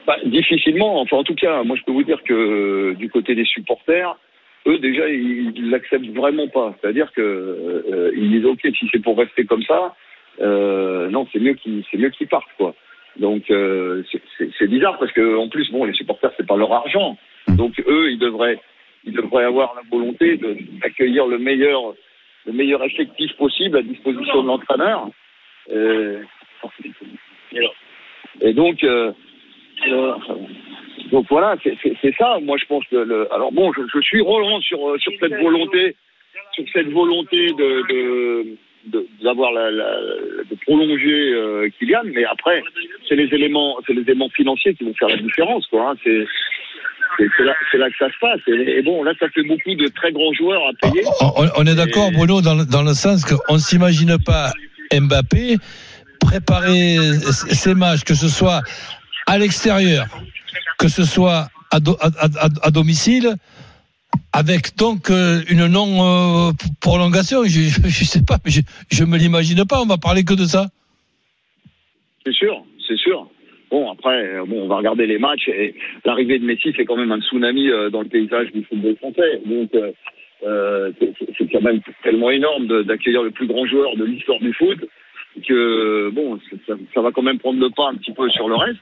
[0.07, 1.01] Bah, difficilement.
[1.01, 4.19] Enfin, en tout cas, moi, je peux vous dire que euh, du côté des supporters,
[4.67, 6.75] eux, déjà, ils ils l'acceptent vraiment pas.
[6.81, 9.95] C'est-à-dire que euh, ils disent, ok, si c'est pour rester comme ça,
[10.41, 12.75] euh, non, c'est mieux qu'ils, c'est mieux qu'ils partent, quoi.
[13.17, 14.03] Donc, euh,
[14.59, 17.17] c'est- bizarre parce que, en plus, bon, les supporters, c'est pas leur argent.
[17.49, 18.59] Donc, eux, ils devraient,
[19.05, 20.37] ils devraient avoir la volonté
[20.81, 21.95] d'accueillir le meilleur,
[22.47, 25.09] le meilleur effectif possible à disposition de l'entraîneur.
[25.71, 26.23] Euh,
[28.41, 29.13] et donc, euh,
[29.89, 30.13] euh,
[31.13, 32.39] donc voilà, c'est- ça.
[32.43, 32.97] Moi, je pense que.
[32.97, 35.95] Le, alors bon, je, je suis Roland sur euh, sur cette volonté,
[36.53, 38.57] sur cette volonté de de-
[39.23, 39.91] d'avoir la, la,
[40.51, 42.63] de prolonger euh, Kylian, mais après,
[43.09, 45.91] c'est les éléments, c'est les éléments financiers qui vont faire la différence, quoi.
[45.91, 45.95] hein.
[46.05, 46.25] C'est
[47.17, 47.45] c'est
[47.79, 48.41] là, que ça se passe.
[48.49, 51.05] Et, et bon, là, ça fait beaucoup de très grands joueurs à payer.
[51.57, 54.51] On, est d'accord, Bruno, dans, le- dans le sens qu'on ne s'imagine pas
[54.93, 55.57] Mbappé
[56.19, 56.97] préparer
[57.31, 58.63] ses matchs, que ce soit
[59.27, 60.07] à l'extérieur,
[60.79, 63.35] que ce soit à, do- à- à- à domicile,
[64.35, 67.45] avec donc euh, une non-prolongation.
[67.45, 69.81] je ne sais pas, mais je, je me l'imagine pas.
[69.81, 70.67] On va parler que de ça.
[72.27, 73.29] C'est sûr, c'est sûr.
[73.71, 76.97] Bon, après, euh, bon, on va regarder les matchs et l'arrivée de Messi, c'est quand
[76.97, 79.41] même un tsunami euh, dans le paysage du football français.
[79.47, 79.93] Donc, euh,
[80.47, 80.93] euh,
[81.39, 84.79] c'est- quand même tellement énorme d'accueillir le plus grand joueur de l'histoire du foot
[85.47, 88.57] que, bon, ça, ça va quand même prendre le pas un petit peu sur le
[88.57, 88.81] reste.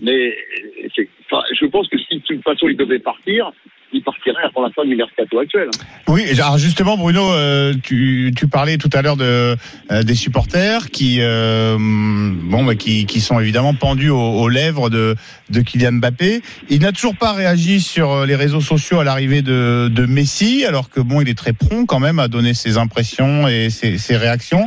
[0.00, 3.52] Mais euh, c'est- je pense que si de toute façon il devait partir,
[3.92, 5.68] il partirait avant la fin du mercato actuel.
[6.08, 9.56] Oui, alors justement, Bruno, euh, tu, tu parlais tout à l'heure euh,
[10.02, 15.16] des supporters qui, euh, bon, bah, qui, qui sont évidemment pendus aux, lèvres de,
[15.50, 16.42] de Kylian Mbappé.
[16.68, 20.90] Il n'a toujours pas réagi sur les réseaux sociaux à l'arrivée de, de Messi, alors
[20.90, 24.66] que bon, il est très prompt quand même à donner ses impressions et ses, réactions.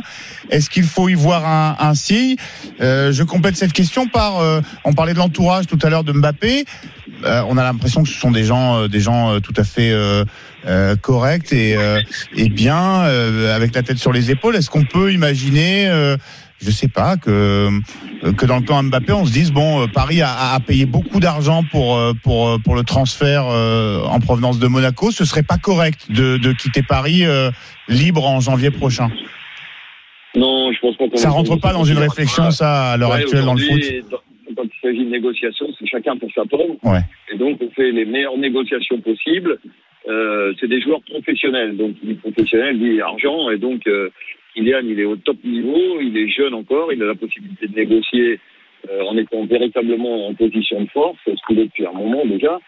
[0.50, 1.44] Est-ce qu'il faut y voir
[1.80, 2.36] un, signe?
[2.80, 4.34] Je complète cette question par,
[4.84, 6.51] on parlait de l'entourage tout à l'heure de Mbappé.
[7.24, 9.64] Euh, on a l'impression que ce sont des gens, euh, des gens euh, tout à
[9.64, 10.24] fait euh,
[11.00, 11.76] corrects et,
[12.36, 13.00] et bien
[13.58, 14.56] avec la tête sur les épaules.
[14.56, 15.90] Est-ce qu'on peut imaginer,
[16.64, 17.68] je sais pas, que
[18.36, 21.64] que dans le plan Mbappé, on se dise bon, Paris a, a payé beaucoup d'argent
[21.72, 25.10] pour pour pour le transfert en provenance de Monaco.
[25.10, 27.50] Ce serait pas correct de, de quitter Paris euh,
[27.88, 29.10] libre en janvier prochain?
[30.34, 33.22] Non, je pense pas qu'on Ça rentre pas dans une réflexion, ça, à l'heure Ouais,
[33.22, 33.82] actuelle dans le foot.
[34.56, 36.76] Quand il s'agit de négociations, c'est chacun pour sa pomme.
[36.82, 37.00] Ouais.
[37.32, 39.58] Et donc, on fait les meilleures négociations possibles.
[40.08, 41.76] Euh, c'est des joueurs professionnels.
[41.76, 43.50] Donc, il dit professionnel, dit argent.
[43.50, 44.10] Et donc, euh,
[44.54, 46.00] Kylian, il est au top niveau.
[46.00, 46.92] Il est jeune encore.
[46.92, 48.40] Il a la possibilité de négocier
[48.90, 52.58] euh, en étant véritablement en position de force, ce qu'il est depuis un moment déjà.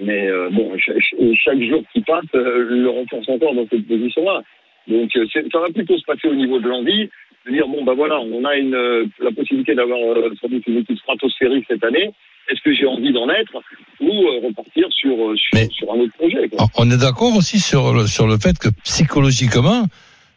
[0.00, 4.42] Mais euh, bon, cha- cha- chaque jour qui passe le renforce encore dans cette position-là.
[4.86, 7.10] Donc, ça va plutôt se passer au niveau de l'envie
[7.48, 9.98] de dire bon ben voilà, on a une euh, la possibilité d'avoir
[10.40, 12.10] sans doute une équipe stratosphérique cette année.
[12.50, 13.62] Est-ce que j'ai envie d'en être
[14.00, 16.66] ou euh, repartir sur euh, sur, un autre projet quoi.
[16.76, 19.84] On est d'accord aussi sur le, sur le fait que psychologiquement,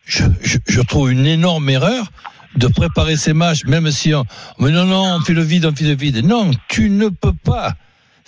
[0.06, 2.08] je, je, je trouve une énorme erreur
[2.56, 4.26] de préparer ces matchs, même si on,
[4.60, 6.26] mais non, non, on fait le vide, on fait le vide.
[6.26, 7.74] Non, tu ne peux pas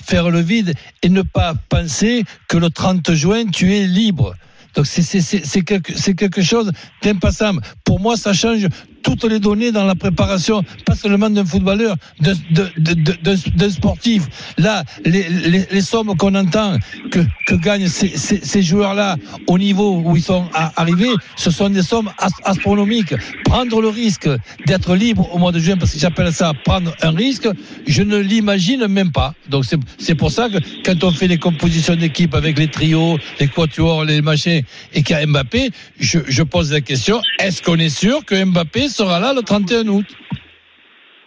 [0.02, 4.34] faire le vide et ne pas penser que le 30 juin, tu es libre.
[4.76, 7.62] Donc c'est quelque quelque chose d'impassable.
[7.84, 8.68] Pour moi, ça change
[9.04, 14.24] toutes les données dans la préparation, pas seulement d'un footballeur, d'un de, de, de, sportif.
[14.58, 16.78] Là, les, les, les sommes qu'on entend
[17.12, 21.70] que, que gagnent ces, ces, ces joueurs-là au niveau où ils sont arrivés, ce sont
[21.70, 23.14] des sommes as- astronomiques.
[23.46, 24.30] Prendre le risque
[24.66, 27.48] d'être libre au mois de juin, parce que j'appelle ça prendre un risque,
[27.86, 29.34] je ne l'imagine même pas.
[29.50, 33.20] Donc c'est c'est pour ça que quand on fait les compositions d'équipe avec les trios,
[33.40, 34.62] les quatuors, les machins,
[34.94, 38.44] et qu'il y a Mbappé, je, je pose la question, est-ce qu'on est sûr que
[38.44, 40.06] Mbappé sera là le 31 août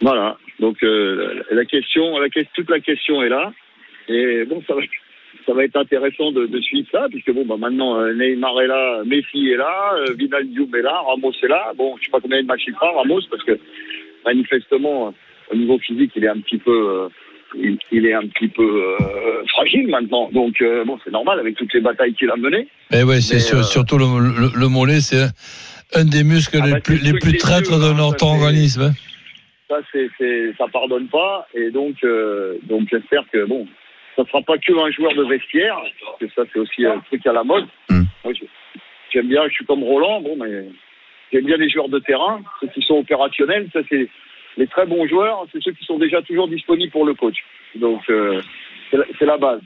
[0.01, 0.37] Voilà.
[0.59, 3.51] Donc euh, la question, la, toute la question est là.
[4.09, 4.81] Et bon, ça va,
[5.45, 8.67] ça va être intéressant de, de suivre ça, puisque bon, bah maintenant euh, Neymar est
[8.67, 11.73] là, Messi est là, euh, Vidal Diouf est là, Ramos est là.
[11.77, 13.59] Bon, je sais pas combien de matchs il fera Ramos, parce que
[14.25, 15.13] manifestement,
[15.51, 17.07] au niveau physique, il est un petit peu, euh,
[17.55, 18.63] il, il est un petit peu
[18.99, 20.29] euh, fragile maintenant.
[20.33, 22.67] Donc euh, bon, c'est normal avec toutes les batailles qu'il a menées.
[22.91, 25.27] Eh ouais, c'est euh, surtout le, le- le mollet, c'est
[25.95, 28.25] un, des muscles Ah les bah, plus, les le plus traîtres de hein, notre ça,
[28.33, 28.81] organisme.
[28.81, 28.91] hein.
[29.69, 31.47] Ça, c'est, c'est, ça pardonne pas.
[31.53, 33.67] Et donc, euh, donc j'espère que bon,
[34.15, 37.25] ça sera pas que un joueur de vestiaire, parce que ça, c'est aussi un truc
[37.27, 37.65] à la mode.
[37.89, 38.03] Mm.
[38.23, 38.45] Moi, je-
[39.11, 40.69] j'aime bien, je suis comme Roland, bon, mais
[41.31, 43.67] j'aime bien les joueurs de terrain, ceux qui sont opérationnels.
[43.73, 44.07] Ça, c'est
[44.57, 47.37] les très bons joueurs, c'est ceux qui sont déjà toujours disponibles pour le coach.
[47.75, 48.41] Donc, euh,
[48.89, 49.61] c'est, la, c'est la base.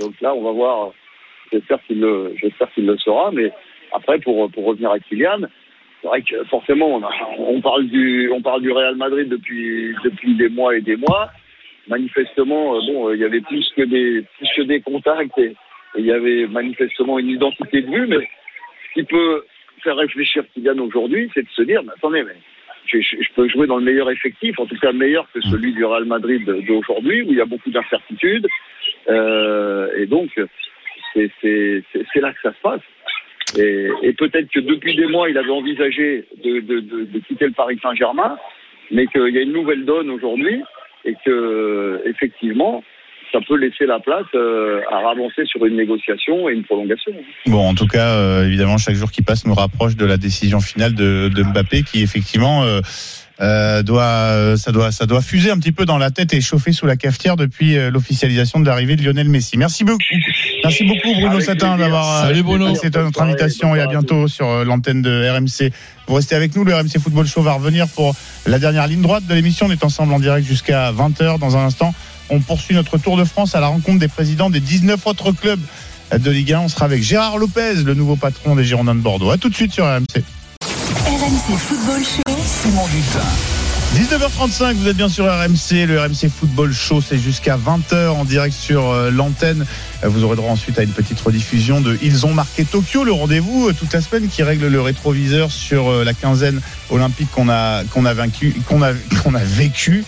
[0.00, 0.92] Donc là, on va voir.
[1.52, 3.30] J'espère qu'il le, j'espère qu'il le sera.
[3.32, 3.52] Mais
[3.92, 5.42] après, pour pour revenir à Kylian,
[6.02, 9.94] c'est vrai que forcément, on, a- on parle du, on parle du Real Madrid depuis,
[10.02, 11.30] depuis des mois et des mois.
[11.88, 15.54] Manifestement, euh, bon, euh, il y avait plus que des, plus que des contacts et,
[15.96, 18.06] il y avait manifestement une identité de vue.
[18.06, 18.26] Mais
[18.88, 19.44] ce qui peut
[19.82, 22.36] faire réfléchir Kylian aujourd'hui, c'est de se dire, mais attendez, mais
[22.86, 26.06] je, peux jouer dans le meilleur effectif, en tout cas meilleur que celui du Real
[26.06, 28.46] Madrid d'aujourd'hui, où il y a beaucoup d'incertitudes.
[29.08, 30.30] Euh, et donc,
[31.14, 31.30] c'est
[32.16, 32.80] là que ça se passe.
[33.58, 37.46] Et, et peut-être que depuis des mois, il avait envisagé de, de, de, de quitter
[37.46, 38.36] le Paris Saint-Germain,
[38.90, 40.62] mais qu'il y a une nouvelle donne aujourd'hui
[41.04, 42.82] et que effectivement,
[43.32, 47.12] ça peut laisser la place euh, à avancer sur une négociation et une prolongation.
[47.46, 50.60] Bon, en tout cas, euh, évidemment, chaque jour qui passe nous rapproche de la décision
[50.60, 52.80] finale de, de Mbappé, qui effectivement euh,
[53.40, 56.40] euh, doit, euh, ça doit, ça doit fuser un petit peu dans la tête et
[56.40, 59.56] chauffer sous la cafetière depuis euh, l'officialisation de l'arrivée de Lionel Messi.
[59.56, 59.98] Merci beaucoup,
[60.64, 62.66] merci beaucoup Bruno Avec Satin d'avoir euh, Salut, Bruno.
[62.68, 65.72] accepté notre invitation et à bientôt sur euh, l'antenne de RMC.
[66.06, 68.14] Vous restez avec nous, le RMC Football Show va revenir pour
[68.46, 69.66] la dernière ligne droite de l'émission.
[69.66, 71.94] On est ensemble en direct jusqu'à 20h dans un instant.
[72.30, 75.60] On poursuit notre tour de France à la rencontre des présidents des 19 autres clubs
[76.12, 76.60] de Ligue 1.
[76.60, 79.30] On sera avec Gérard Lopez, le nouveau patron des Girondins de Bordeaux.
[79.30, 80.22] À tout de suite sur RMC.
[81.06, 82.22] RMC Football Show.
[82.44, 83.26] Simon Dutin.
[83.94, 88.54] 19h35, vous êtes bien sur RMC, le RMC Football Show, c'est jusqu'à 20h en direct
[88.54, 89.66] sur euh, l'antenne.
[90.04, 93.68] Vous aurez droit ensuite à une petite rediffusion de Ils ont marqué Tokyo, le rendez-vous
[93.68, 96.60] euh, toute la semaine qui règle le rétroviseur sur euh, la quinzaine
[96.90, 100.04] olympique qu'on a qu'on a vaincu, qu'on a qu'on a vécu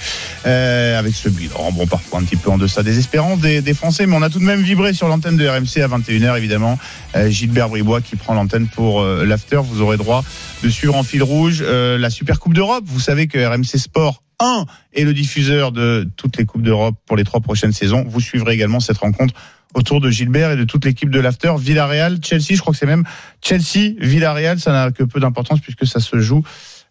[0.46, 1.70] euh, avec ce bilan.
[1.72, 4.30] Bon, parfois un petit peu en deçà des espérances des, des Français, mais on a
[4.30, 6.78] tout de même vibré sur l'antenne de RMC à 21h évidemment.
[7.14, 9.60] Euh, Gilbert Bribois qui prend l'antenne pour l'after.
[9.62, 10.24] Vous aurez droit
[10.62, 12.84] de suivre en fil rouge la Super Coupe d'Europe.
[12.86, 17.16] Vous savez que RMC Sport 1 est le diffuseur de toutes les Coupes d'Europe pour
[17.16, 18.04] les trois prochaines saisons.
[18.06, 19.34] Vous suivrez également cette rencontre
[19.74, 21.52] autour de Gilbert et de toute l'équipe de l'After.
[21.58, 23.04] Villarreal, Chelsea, je crois que c'est même
[23.42, 26.42] Chelsea, Villarreal, ça n'a que peu d'importance puisque ça se joue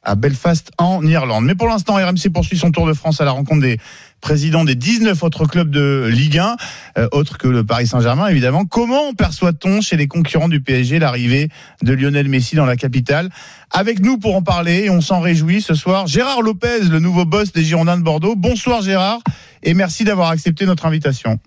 [0.03, 1.45] à Belfast en Irlande.
[1.45, 3.79] Mais pour l'instant, RMC poursuit son tour de France à la rencontre des
[4.21, 6.55] présidents des 19 autres clubs de Ligue 1,
[6.97, 8.65] euh, autres que le Paris Saint-Germain évidemment.
[8.65, 11.49] Comment perçoit-on chez les concurrents du PSG l'arrivée
[11.81, 13.29] de Lionel Messi dans la capitale?
[13.71, 17.25] Avec nous pour en parler, et on s'en réjouit ce soir, Gérard Lopez, le nouveau
[17.25, 18.35] boss des Girondins de Bordeaux.
[18.35, 19.19] Bonsoir Gérard,
[19.61, 21.39] et merci d'avoir accepté notre invitation.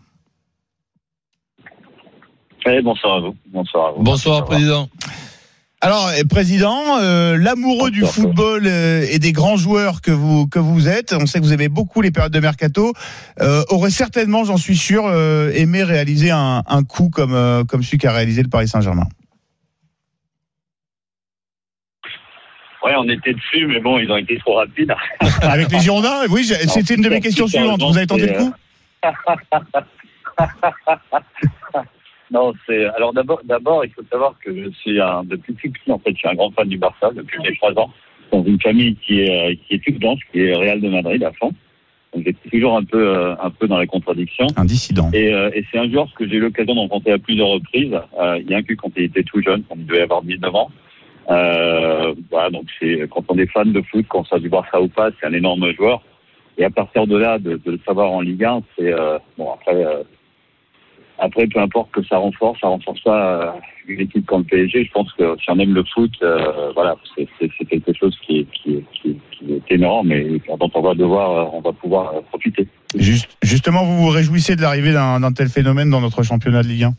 [2.82, 3.36] Bonsoir à vous.
[3.46, 4.02] Bonsoir à vous.
[4.02, 4.88] Bonsoir, Président.
[5.82, 10.58] Alors, eh, président, euh, l'amoureux du football euh, et des grands joueurs que vous que
[10.58, 12.94] vous êtes, on sait que vous aimez beaucoup les périodes de mercato,
[13.40, 15.04] euh, aurait certainement, j'en suis sûr,
[15.54, 19.06] aimé réaliser un, un coup comme comme celui qu'a réalisé le Paris Saint-Germain.
[22.82, 24.94] Ouais, on était dessus, mais bon, ils ont été trop rapides.
[25.42, 27.82] Avec les Girondins, oui, c'était une de mes questions suivantes.
[27.82, 28.54] Vous avez tenté le coup
[32.30, 35.90] Non, c'est alors d'abord, d'abord, il faut savoir que je suis un depuis tout petit
[35.90, 37.90] en fait, je suis un grand fan du Barça depuis mes trois ans,
[38.32, 41.32] dans une famille qui est euh, qui est blanche, qui est Real de Madrid à
[41.32, 41.52] fond.
[42.14, 44.46] Donc j'étais toujours un peu euh, un peu dans les contradictions.
[44.56, 45.10] Un dissident.
[45.12, 47.94] Et, euh, et c'est un joueur que j'ai eu l'occasion de rencontrer à plusieurs reprises.
[48.18, 50.22] Euh, il y a un que quand il était tout jeune, quand il devait avoir
[50.22, 50.70] 19 ans.
[51.28, 54.88] Euh, voilà, donc c'est quand on est fan de foot, qu'on soit du Barça ou
[54.88, 56.02] pas, c'est un énorme joueur.
[56.58, 59.52] Et à partir de là, de, de le savoir en Ligue 1, c'est euh, bon
[59.52, 59.84] après.
[61.18, 63.50] Après, peu importe que ça renforce, ça renforce pas euh,
[63.88, 64.84] une équipe comme le PSG.
[64.84, 68.46] Je pense que si on aime le foot, euh, voilà, c'est quelque chose qui est,
[68.52, 71.72] qui, est, qui, est, qui est énorme et dont on va devoir, euh, on va
[71.72, 72.68] pouvoir profiter.
[72.94, 76.84] Juste, justement, vous vous réjouissez de l'arrivée d'un tel phénomène dans notre championnat de Ligue
[76.84, 76.92] 1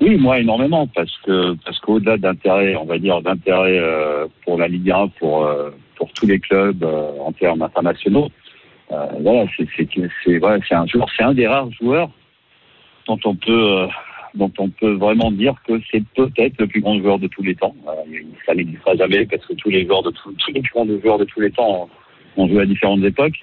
[0.00, 4.68] Oui, moi énormément parce que parce qu'au-delà d'intérêt, on va dire d'intérêt euh, pour la
[4.68, 8.28] Ligue 1, pour euh, pour tous les clubs euh, en termes internationaux,
[8.90, 12.10] voilà, c'est voilà, un joueur, c'est un des rares joueurs
[13.06, 13.86] dont on peut euh,
[14.34, 17.54] dont on peut vraiment dire que c'est peut-être le plus grand joueur de tous les
[17.54, 17.74] temps.
[17.88, 20.86] Euh, ça n'existera jamais parce que tous les joueurs de tous tous les plus grands
[20.86, 21.88] joueurs de tous les temps
[22.36, 23.38] ont, joué à différentes époques.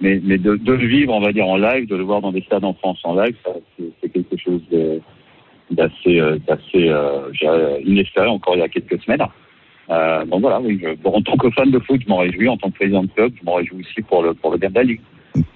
[0.00, 2.32] Mais, mais de, de le vivre, on va dire en live, de le voir dans
[2.32, 3.36] des stades en France en live,
[4.00, 4.60] c'est quelque chose
[5.70, 6.38] d'assez euh,
[7.44, 9.24] euh, inespéré encore il y a quelques semaines.
[9.92, 12.48] Euh, donc voilà, oui, je, en tant que fan de foot, je m'en réjouis.
[12.48, 14.70] En tant que président de club, je m'en réjouis aussi pour le, pour le bien
[14.70, 15.00] de la Ligue.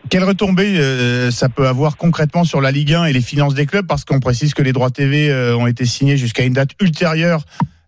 [0.09, 3.67] Quelle retombée euh, ça peut avoir concrètement sur la Ligue 1 et les finances des
[3.67, 3.87] clubs?
[3.87, 7.43] Parce qu'on précise que les droits TV euh, ont été signés jusqu'à une date ultérieure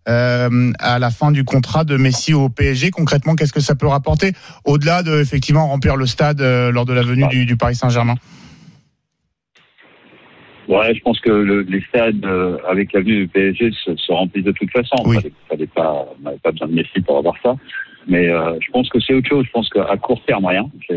[0.07, 2.91] euh, à la fin du contrat de Messi au PSG.
[2.91, 4.33] Concrètement, qu'est-ce que ça peut rapporter
[4.65, 8.15] au-delà de effectivement remplir le stade lors de la venue du, du Paris Saint-Germain?
[10.69, 14.11] Ouais, je pense que le, les stades euh, avec la venue du PSG se, se
[14.11, 14.95] remplissent de toute façon.
[15.05, 15.17] Oui.
[15.49, 17.55] On n'avait pas besoin de Messi pour avoir ça.
[18.07, 19.45] Mais euh, je pense que c'est autre chose.
[19.47, 20.69] Je pense qu'à court terme, rien.
[20.87, 20.95] Je,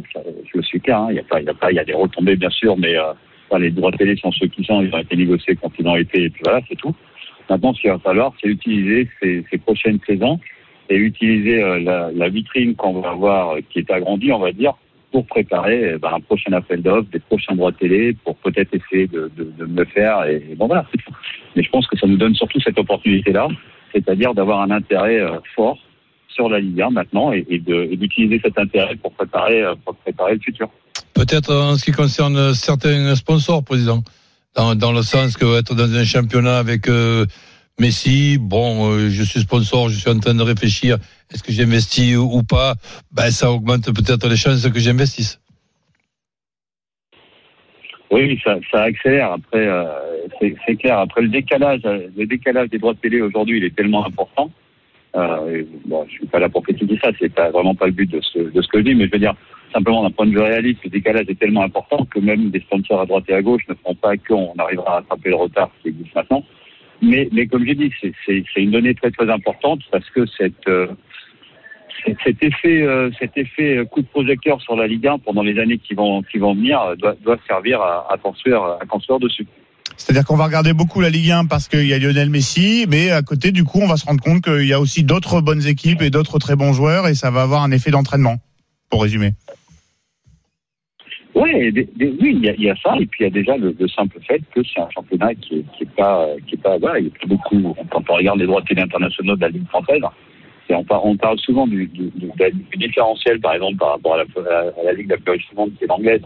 [0.55, 0.99] le suis clair.
[0.99, 1.07] hein.
[1.11, 2.77] Il y a pas, il y a pas, il y a des retombées bien sûr,
[2.77, 3.13] mais euh,
[3.49, 4.83] enfin, les droits télé sont ceux qui sont.
[4.83, 6.25] Ils ont été négociés quand ils ont été.
[6.25, 6.95] Et puis voilà, c'est tout.
[7.49, 10.39] Maintenant, ce qu'il va falloir, c'est utiliser ces, ces prochaines saisons
[10.91, 14.75] et utiliser la, la vitrine qu'on va avoir, qui est agrandie, on va dire,
[15.13, 19.07] pour préparer eh ben, un prochain appel d'offres, des prochains droits télé, pour peut-être essayer
[19.07, 20.25] de, de, de me le faire.
[20.25, 21.01] Et, bon voilà, c'est.
[21.55, 23.47] Mais je pense que ça nous donne surtout cette opportunité-là,
[23.93, 25.79] c'est-à-dire d'avoir un intérêt euh, fort
[26.29, 30.35] sur la Ligue 1 maintenant et, de- d'utiliser cet intérêt pour préparer, euh, pour préparer
[30.35, 30.71] le futur.
[31.13, 34.03] Peut-être en ce qui concerne certains sponsors, président,
[34.57, 37.27] dans, dans le sens que être dans un championnat avec euh,
[37.83, 40.99] Messi, bon, euh, je suis sponsor, je suis en train de réfléchir,
[41.33, 42.75] est-ce que j'investis ou, pas?
[43.11, 45.41] Ben ça augmente peut-être les chances que j'investisse.
[48.13, 49.33] Oui, ça, ça accélère.
[49.33, 49.85] Après, euh,
[50.65, 51.01] c'est clair.
[51.01, 54.49] Après le décalage, le décalage des droits de télé aujourd'hui, il est tellement important.
[55.17, 57.11] Euh, bon, je suis pas là pour critiquer ça.
[57.19, 59.35] C'est pas vraiment pas le but de ce, que je dis, mais je veux dire
[59.75, 63.01] simplement d'un point de vue réaliste, le décalage est tellement important que même des sponsors
[63.01, 65.89] à droite et à gauche ne feront pas qu'on arrivera à rattraper le retard qui
[65.89, 66.45] existe maintenant.
[67.03, 70.21] Mais, comme j'ai dit, c'est- une donnée très très importante parce que
[70.69, 70.87] euh,
[72.07, 73.11] cet- effet, euh,
[73.61, 76.55] euh, coup de projecteur sur la Ligue 1 pendant les années qui vont, qui vont
[76.55, 79.47] venir doit, servir à construire, à construire dessus.
[79.97, 83.11] C'est-à-dire qu'on va regarder beaucoup la Ligue 1 parce qu'il y a Lionel Messi, mais
[83.11, 85.67] à côté, du coup, on va se rendre compte qu'il y a aussi d'autres bonnes
[85.67, 88.37] équipes et d'autres très bons joueurs et ça va avoir un effet d'entraînement,
[88.91, 89.33] pour résumer.
[91.35, 91.89] Ouais, des-
[92.21, 94.41] oui, il y, a, ça, et puis il y a déjà le, le simple fait
[94.55, 97.09] que c'est un championnat qui est, qui est pas, qui est pas, voilà, il y
[97.09, 97.75] a beaucoup.
[97.91, 100.03] Quand on regarde les droits télé internationaux de la Ligue française,
[100.69, 101.91] c'est- on, par- on parle souvent du,
[102.77, 104.25] différentiel, par exemple, par rapport à la,
[104.59, 106.23] à la Ligue la plus monde, qui est l'anglaise.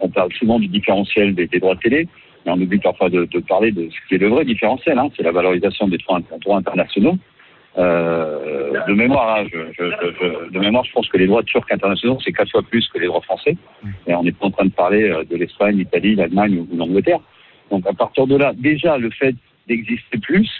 [0.00, 2.06] On parle souvent du différentiel des, droits télé,
[2.44, 5.08] mais on oublie parfois de, de parler de ce qui est le vrai différentiel, hein,
[5.16, 7.16] c'est la valorisation des droits internationaux.
[7.78, 9.84] Euh, de mémoire, hein, je, je,
[10.20, 12.98] je- de mémoire, je pense que les droits turcs internationaux, c'est quatre fois plus que
[12.98, 13.56] les droits français.
[14.06, 16.76] Et on n'est pas en train de parler euh, de l'Espagne, l'Italie, l'Allemagne ou, ou
[16.76, 17.20] l'Angleterre.
[17.70, 19.34] Donc à partir de là, déjà le fait
[19.68, 20.50] d'exister plus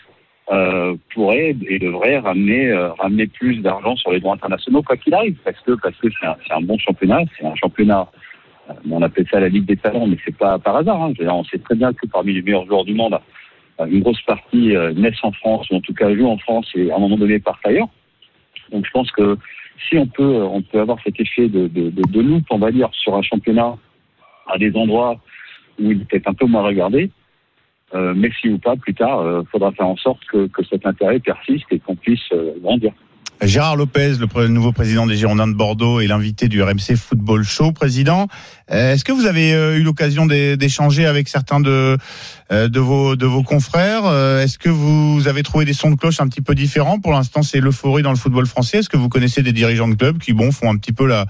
[0.50, 5.14] euh, pourrait et devrait ramener euh, ramener plus d'argent sur les droits internationaux quoi qu'il
[5.14, 8.08] arrive, parce que parce que c'est un, un bon championnat, c'est un championnat.
[8.70, 11.02] euh, on appelle ça la Ligue des talents, mais c'est pas par hasard.
[11.02, 11.12] Hein.
[11.28, 13.18] On sait très bien que parmi les meilleurs joueurs du monde,
[13.80, 16.90] une grosse partie euh, naissent en France ou en tout cas jouent en France et
[16.90, 17.88] à un moment donné partent ailleurs.
[18.70, 19.36] Donc je pense que
[19.88, 22.70] si on peut, on peut avoir cet effet de, de, de, de loupe, on va
[22.70, 23.76] dire, sur un championnat
[24.46, 25.20] à des endroits
[25.80, 27.10] où il est peut-être un peu moins regardé,
[27.94, 31.18] euh, Messi ou pas, plus tard, il faudra faire en sorte que, que cet intérêt
[31.18, 32.92] persiste et qu'on puisse euh, grandir.
[33.44, 37.72] Gérard Lopez, le nouveau président des Girondins de Bordeaux et l'invité du RMC Football Show,
[37.72, 38.28] président.
[38.70, 41.98] Euh, Est-ce que vous avez euh, eu l'occasion d'é- d'échanger avec certains de,
[42.52, 44.04] euh, vos, confrères?
[44.38, 47.00] Est-ce que vous avez trouvé des sons de cloche un petit peu différents?
[47.00, 48.78] Pour l'instant, c'est l'euphorie dans le football français.
[48.78, 51.26] Est-ce que vous connaissez des dirigeants de clubs qui, bon, font un petit peu la,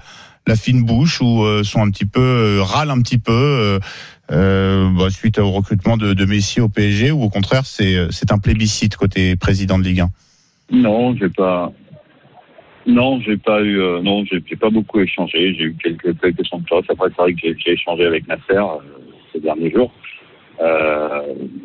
[0.55, 3.79] fine bouche ou sont un petit peu, râlent un petit peu
[4.29, 8.97] bah, suite au recrutement de, de Messi au PSG ou au contraire, c'est un plébiscite
[8.97, 10.09] côté président de Ligue 1
[10.71, 11.71] Non, j'ai pas.
[12.85, 13.79] Non, j'ai pas eu.
[13.79, 15.53] euh, non, j'ai pas beaucoup échangé.
[15.55, 16.85] J'ai eu quelques quelques cloche.
[16.89, 18.77] Après, c'est vrai que j'ai- échangé avec Nasser euh,
[19.31, 19.91] ces derniers jours.
[20.61, 21.21] Euh,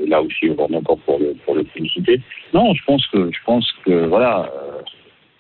[0.07, 2.21] là aussi, vraiment encore pour le pour le féliciter.
[2.55, 4.49] Non, je pense que je pense que voilà.
[4.55, 4.81] euh,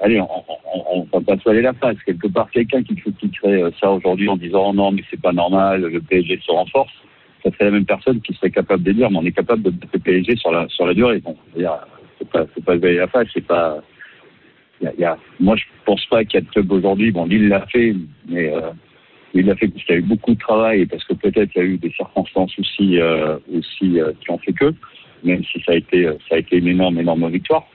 [0.01, 0.29] allez, on,
[0.74, 1.97] on, on va pas se aller la face.
[2.05, 5.33] Quelque part, quelqu'un qui critiquerait euh, ça aujourd'hui en disant oh non, mais c'est pas
[5.33, 6.93] normal, le PSG se renforce.
[7.45, 9.70] Ça serait la même personne qui serait capable de dire, mais on est capable de
[9.70, 11.22] battre le PSG sur la sur la durée.
[11.55, 11.79] Veux dire,
[12.18, 13.79] c'est pas c'est pas se balayer la face, c'est pas
[15.41, 17.11] moi, je pense pas qu'il y a de club aujourd'hui.
[17.11, 17.95] Bon, Lille l'a fait,
[18.29, 18.70] mais euh,
[19.35, 21.51] il l'a fait parce qu'il y a eu beaucoup de travail et parce que peut-être
[21.55, 24.74] il y a eu des circonstances aussi, euh, aussi euh, qui ont fait que,
[25.22, 27.66] même si ça a été, euh, ça a été une énorme, énorme victoire.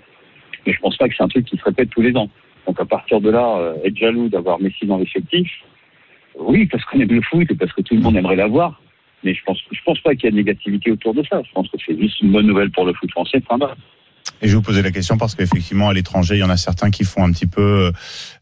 [0.66, 2.30] Mais je pense pas que c'est un truc qui se répète tous les ans.
[2.66, 5.51] Donc à partir de là, être jaloux d'avoir Messi dans l'effectif,
[6.39, 8.82] oui, parce qu'on aime le foot et parce que tout le monde aimerait l'avoir.
[9.24, 11.41] Mais je pense, je pense pas qu'il y a de négativité autour de ça.
[11.45, 13.41] Je pense que c'est juste une bonne nouvelle pour le foot français.
[13.41, 13.60] Fin.
[14.43, 16.91] Et je vous posais la question parce qu'effectivement, à l'étranger, il y en a certains
[16.91, 17.93] qui font un petit peu,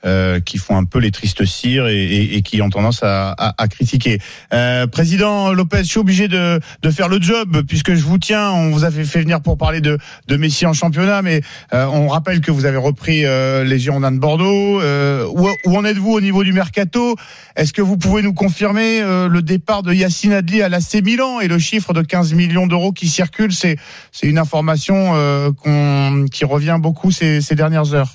[0.04, 3.30] euh, qui font un peu les tristes cires et, et, et qui ont tendance à,
[3.38, 4.18] à, à critiquer.
[4.52, 8.50] Euh, Président Lopez, je suis obligé de, de faire le job puisque je vous tiens.
[8.50, 11.42] On vous a fait, venir pour parler de, de Messi en championnat, mais
[11.74, 14.82] euh, on rappelle que vous avez repris euh, les Girondins de Bordeaux.
[14.82, 17.16] Euh, où, où, en êtes-vous au niveau du mercato?
[17.56, 21.42] Est-ce que vous pouvez nous confirmer euh, le départ de Yacine Adli à l'AC Milan
[21.42, 23.78] et le chiffre de 15 millions d'euros qui circule C'est
[24.12, 25.52] c'est une information euh,
[25.92, 28.10] qu'on, qui revient beaucoup ces, dernières heures.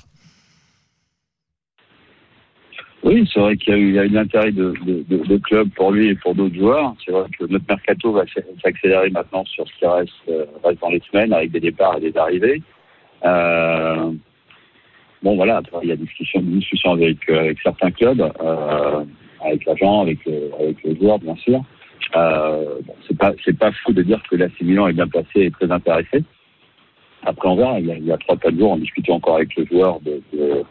[3.03, 6.35] Oui, c'est vrai qu'il y a eu, l'intérêt de, de, clubs pour lui et pour
[6.35, 6.93] d'autres joueurs.
[7.05, 8.23] C'est vrai que notre mercato va
[8.63, 12.11] s'accélérer maintenant sur ce qui reste, euh, reste dans les semaines avec des départs et
[12.11, 12.61] des arrivées.
[13.23, 14.11] Euh,
[15.23, 19.05] bon, voilà, il y a discussion, discussion avec, euh, certains clubs, euh,
[19.45, 20.19] avec l'agent, avec,
[20.59, 21.63] avec les joueurs, bien sûr.
[22.15, 25.41] Euh, bon, c'est pas, c'est pas fou de dire que l'AC Milan est bien placé
[25.41, 26.23] et très intéressé.
[27.27, 27.79] Après, on verra.
[27.79, 30.63] Il y a, trois, quatre jours, on discutait encore avec le joueur de, de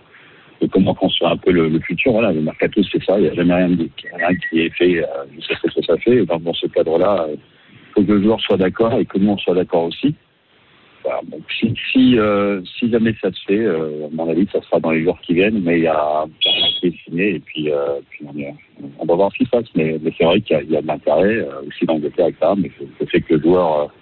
[0.60, 2.12] de comment construire un peu le, futur.
[2.12, 3.18] Voilà, le mercato, c'est ça.
[3.18, 5.02] Il n'y a jamais rien, de, rien qui est fait.
[5.02, 6.24] Euh, je sais ce que ça fait.
[6.24, 7.36] Dans, ce cadre-là, il euh,
[7.94, 10.14] faut que le joueur soit d'accord et que nous, on soit d'accord aussi.
[11.30, 11.42] Donc,
[11.96, 15.34] euh, si, jamais ça se fait, à mon avis, ça sera dans les jours qui
[15.34, 15.62] viennent.
[15.62, 17.70] Mais il y a un qui est signé et puis,
[18.98, 19.66] on, va voir ce qui se passe.
[19.76, 22.52] Mais, mais c'est vrai qu'il y, y, a de l'intérêt aussi d'Angleterre, etc.
[22.56, 23.92] Mais c'est fait que le joueur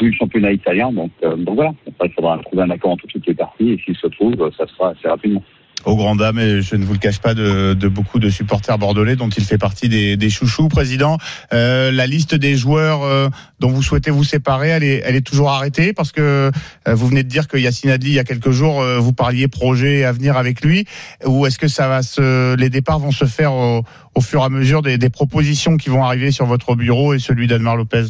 [0.00, 0.92] vue le championnat italien.
[0.92, 1.72] Donc, donc voilà.
[2.04, 3.70] Il faudra trouver un accord entre toutes les parties.
[3.70, 5.42] Et s'il se trouve, ça sera assez rapidement
[5.84, 8.78] au grand dam, et je ne vous le cache pas, de, de, beaucoup de supporters
[8.78, 10.68] bordelais dont il fait partie des, des chouchous.
[10.68, 11.18] Président,
[11.52, 13.28] euh, la liste des joueurs euh,
[13.58, 16.50] dont vous souhaitez vous séparer, elle est, elle est toujours arrêtée parce que
[16.88, 19.12] euh, vous venez de dire que Yacine Adli, il y a quelques jours, euh, vous
[19.12, 20.86] parliez projet et avenir avec lui.
[21.26, 23.82] Ou est-ce que ça va se, les départs vont se faire au,
[24.14, 27.18] au fur et à mesure des, des, propositions qui vont arriver sur votre bureau et
[27.18, 28.04] celui d'Admar Lopez?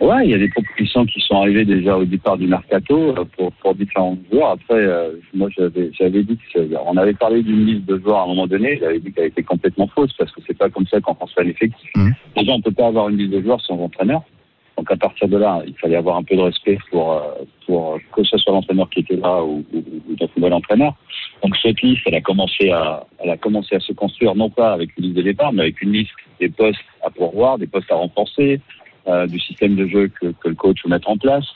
[0.00, 3.52] Ouais, il y a des propositions qui sont arrivées déjà au départ du mercato pour,
[3.52, 4.50] pour différents joueurs.
[4.50, 8.24] Après, euh, moi, j'avais, j'avais dit que on avait parlé d'une liste de joueurs à
[8.24, 8.78] un moment donné.
[8.78, 11.90] J'avais dit qu'elle était complètement fausse parce que c'est pas comme ça qu'on transfère l'effectif.
[11.96, 12.10] Mmh.
[12.36, 14.22] Déjà, on peut pas avoir une liste de joueurs sans entraîneur.
[14.76, 17.22] Donc à partir de là, il fallait avoir un peu de respect pour,
[17.66, 20.94] pour que ce soit l'entraîneur qui était là ou, ou, ou notre nouvel entraîneur.
[21.42, 24.72] Donc cette liste, elle a commencé à, elle a commencé à se construire non pas
[24.72, 27.90] avec une liste de départ, mais avec une liste des postes à pourvoir, des postes
[27.90, 28.85] à renforcer, euh,
[29.28, 31.46] du système de jeu que, que, le coach veut mettre en place.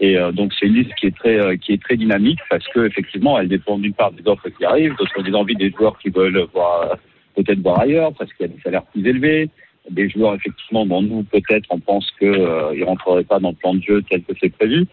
[0.00, 2.66] Et euh, donc c'est une liste qui est très euh, qui est très dynamique parce
[2.68, 5.98] que effectivement elle dépend d'une part des offres qui arrivent, d'autre des envies des joueurs
[5.98, 6.96] qui veulent voir
[7.36, 9.48] peut-être voir ailleurs parce qu'il y a des salaires plus élevés,
[9.90, 13.54] des joueurs effectivement dont nous peut-être on pense que euh, ils rentreraient pas dans le
[13.54, 14.86] plan de jeu tel que c'est prévu.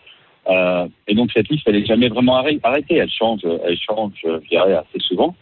[0.47, 4.47] Euh, et donc cette liste elle est jamais vraiment arrêtée, elle change, elle change, je
[4.49, 5.35] dirais assez souvent.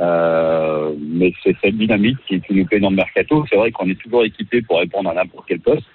[0.00, 3.44] Euh, mais c'est cette dynamique qui, qui nous plaît dans le mercato.
[3.48, 5.86] C'est vrai qu'on est toujours équipé pour répondre à n'importe quel poste.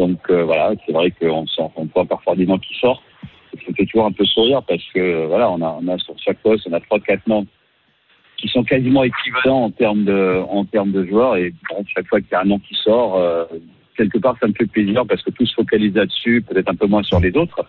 [0.00, 1.44] Donc euh, voilà, c'est vrai qu'on
[1.76, 3.02] on voit parfois des noms qui sortent.
[3.52, 6.72] Ça fait toujours un peu sourire parce que voilà, on a, sur chaque poste, on
[6.72, 7.46] a trois quatre noms
[8.38, 11.52] qui sont quasiment équivalents en termes de en termes de joueurs et
[11.94, 13.44] chaque fois qu'il y a un nom qui sort, euh,
[13.94, 16.86] quelque part ça me fait plaisir parce que tout se focalise là-dessus, peut-être un peu
[16.86, 17.60] moins sur les autres.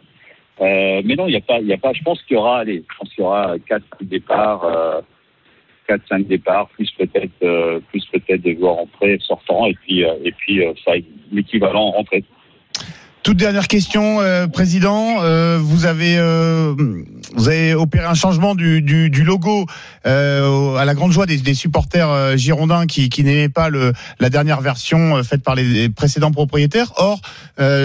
[0.61, 1.91] Euh, mais non, il n'y a pas, il y a pas.
[1.91, 5.03] Je pense qu'il y aura, allez, je pense qu'il y aura quatre départs.
[5.91, 10.13] Euh, 4-5 départs, plus peut-être euh, plus peut-être des joueurs entrés, sortants, et puis euh,
[10.23, 10.93] et puis euh, ça
[11.31, 12.03] l'équivalent en.
[13.23, 15.17] Toute dernière question, euh, président.
[15.21, 16.73] Euh, vous avez euh,
[17.35, 19.67] vous avez opéré un changement du, du, du logo
[20.03, 24.59] à la grande joie des, des supporters girondins qui, qui n'aimaient pas le, la dernière
[24.61, 26.93] version faite par les précédents propriétaires.
[26.97, 27.21] Or,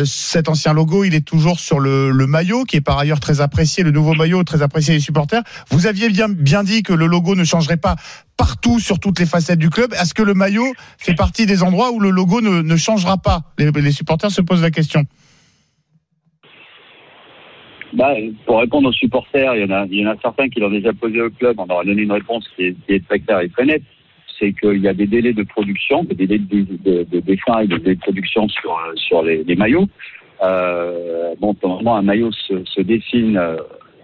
[0.07, 3.43] cet ancien logo, il est toujours sur le, le, maillot, qui est par ailleurs très
[3.43, 5.43] apprécié, le nouveau maillot très apprécié des supporters.
[5.70, 7.97] Vous aviez bien bien dit que le logo ne changerait pas
[8.39, 9.93] partout sur toutes les facettes du club.
[10.01, 13.43] Est-ce que le maillot fait partie des endroits où le logo ne, ne changera pas?
[13.59, 15.05] Les, les supporters se posent la question.
[17.97, 21.30] Bah, pour répondre aux supporters, il y, en a, certains qui l'ont déjà posé au
[21.30, 21.57] club.
[21.59, 23.82] On leur a donné une réponse qui est, très claire et très nette.
[24.38, 27.94] C'est qu'il y a des délais de production, des délais de, de, de et de
[27.99, 29.88] production sur, sur les, maillots.
[30.42, 33.57] Euh, bon, normalement, un maillot se, dessine euh,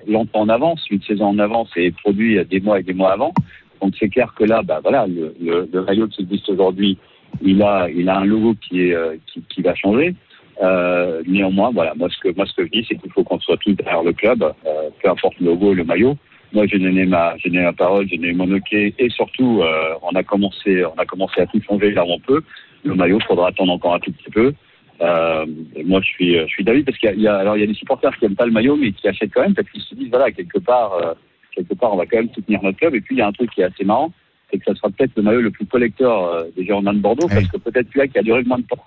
[0.09, 3.13] longtemps en avance, une saison en avance et est produit des mois et des mois
[3.13, 3.35] avant.
[3.83, 6.97] Donc c'est clair que là, bah voilà, le, le, le maillot qui existe aujourd'hui,
[7.43, 10.15] il a, il a un logo qui est, euh, qui, qui va changer.
[10.63, 13.41] Euh, néanmoins, voilà, moi ce que moi ce que je dis, c'est qu'il faut qu'on
[13.41, 16.17] soit tous derrière le club, euh, peu importe le logo, le maillot.
[16.53, 19.95] Moi, j'ai donné ma, j'ai donné ma parole, j'ai donné mon ok, et surtout, euh,
[20.03, 22.43] on a commencé, on a commencé à tout changer là où on peut.
[22.85, 24.53] Le maillot, faudra attendre encore un tout petit peu.
[25.01, 25.47] Euh,
[25.85, 27.67] moi, je suis, je suis d'avis parce qu'il y, y, a, alors il y a
[27.67, 29.95] des supporters qui aiment pas le maillot, mais qui achètent quand même parce qu'ils se
[29.95, 31.15] disent voilà, quelque part, euh,
[31.55, 32.95] quelque part, on va quand même soutenir notre club.
[32.95, 34.13] Et puis il y a un truc qui est assez marrant,
[34.51, 37.27] c'est que ça sera peut-être le maillot le plus collecteur euh, des Girondins de Bordeaux,
[37.29, 37.35] oui.
[37.35, 38.85] parce que peut-être celui-là qui a duré le moins de temps.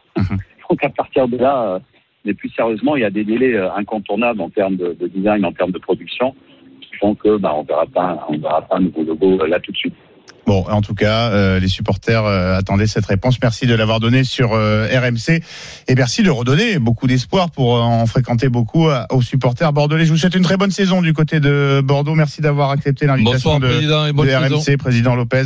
[0.69, 1.79] Donc à partir de là,
[2.25, 5.45] Mais plus sérieusement, il y a des délais euh, incontournables en termes de, de design,
[5.45, 6.33] en termes de production,
[6.81, 9.59] qui font que bah, on verra pas, on verra pas un nouveau logo euh, là
[9.59, 9.93] tout de suite.
[10.45, 13.37] Bon, en tout cas, euh, les supporters euh, attendaient cette réponse.
[13.41, 15.41] Merci de l'avoir donnée sur euh, RMC
[15.87, 20.05] et merci de redonner beaucoup d'espoir pour euh, en fréquenter beaucoup euh, aux supporters bordelais.
[20.05, 22.13] Je vous souhaite une très bonne saison du côté de Bordeaux.
[22.13, 24.57] Merci d'avoir accepté l'invitation de, président, et bonne de saison.
[24.59, 25.45] RMC, président Lopez,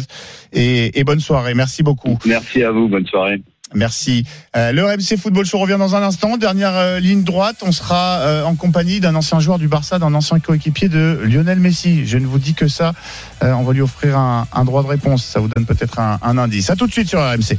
[0.52, 1.54] et, et bonne soirée.
[1.54, 2.18] Merci beaucoup.
[2.26, 3.42] Merci à vous, bonne soirée.
[3.74, 4.26] Merci.
[4.56, 6.38] Euh, le RMC Football Show revient dans un instant.
[6.38, 10.14] Dernière euh, ligne droite, on sera euh, en compagnie d'un ancien joueur du Barça, d'un
[10.14, 12.06] ancien coéquipier de Lionel Messi.
[12.06, 12.94] Je ne vous dis que ça.
[13.44, 15.24] Euh, on va lui offrir un, droit de réponse.
[15.24, 16.70] Ça vous donne peut-être un, un indice.
[16.70, 17.58] À tout de suite sur RMC.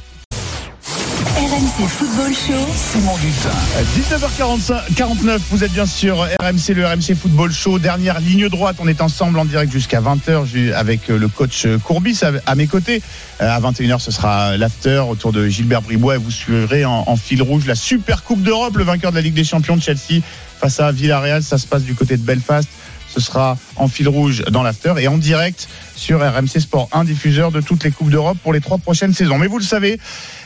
[1.71, 2.67] RMC Football Show.
[2.75, 3.51] Simon Dutin.
[3.97, 7.79] 19h45, 49, vous êtes bien sûr RMC, le RMC Football Show.
[7.79, 12.33] Dernière ligne droite, on est ensemble en direct jusqu'à 20h avec le coach Courbis à,
[12.51, 13.03] à mes côtés.
[13.41, 17.17] Euh, À 21h, ce sera l'after autour de Gilbert Bribois et vous suivrez en, en
[17.17, 20.23] fil rouge la Super Coupe d'Europe, le vainqueur de la Ligue des Champions de Chelsea
[20.61, 21.43] face à Villarreal.
[21.43, 22.69] Ça se passe du côté de Belfast.
[23.15, 25.69] Ce sera en fil rouge dans l'after et en direct
[26.01, 29.37] sur RMC Sport 1, diffuseur de toutes les Coupes d'Europe pour les trois prochaines saisons.
[29.37, 30.01] Mais vous le savez,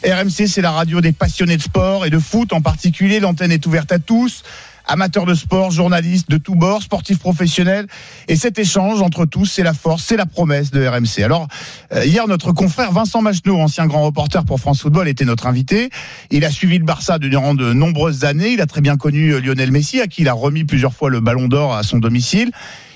[0.05, 3.21] RMC, c'est la radio des passionnés de sport et de foot en particulier.
[3.21, 4.43] L'antenne est ouverte à tous.
[4.87, 7.87] Amateurs de sport, journalistes de tous bords, sportifs professionnels.
[8.27, 11.23] Et cet échange entre tous, c'est la force, c'est la promesse de RMC.
[11.23, 11.47] Alors,
[11.93, 15.89] euh, hier, notre confrère Vincent Macheneau, ancien grand reporter pour France Football, était notre invité.
[16.33, 18.51] Il a suivi le Barça durant de nombreuses années.
[18.51, 21.11] Il a très bien connu euh, Lionel Messi, à qui il a remis plusieurs fois
[21.11, 22.51] le ballon d'or à son domicile.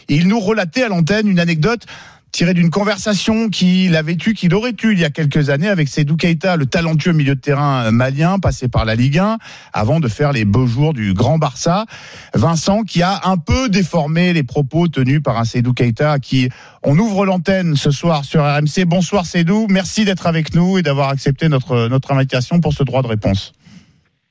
[0.08, 1.86] Il nous relatait à l'antenne une anecdote
[2.32, 5.88] tirée d'une conversation qu'il avait eue, qu'il aurait eue il y a quelques années avec
[5.88, 9.38] Seydou Keita, le talentueux milieu de terrain euh, malien, passé par la Ligue 1,
[9.72, 11.86] avant de faire les beaux jours du Grand Barça.
[12.34, 16.48] Vincent, qui a un peu déformé les propos tenus par un Seydou Keita, à qui
[16.82, 18.84] on ouvre l'antenne ce soir sur RMC.
[18.86, 23.02] Bonsoir Seydou, merci d'être avec nous et d'avoir accepté notre, notre invitation pour ce droit
[23.02, 23.52] de réponse.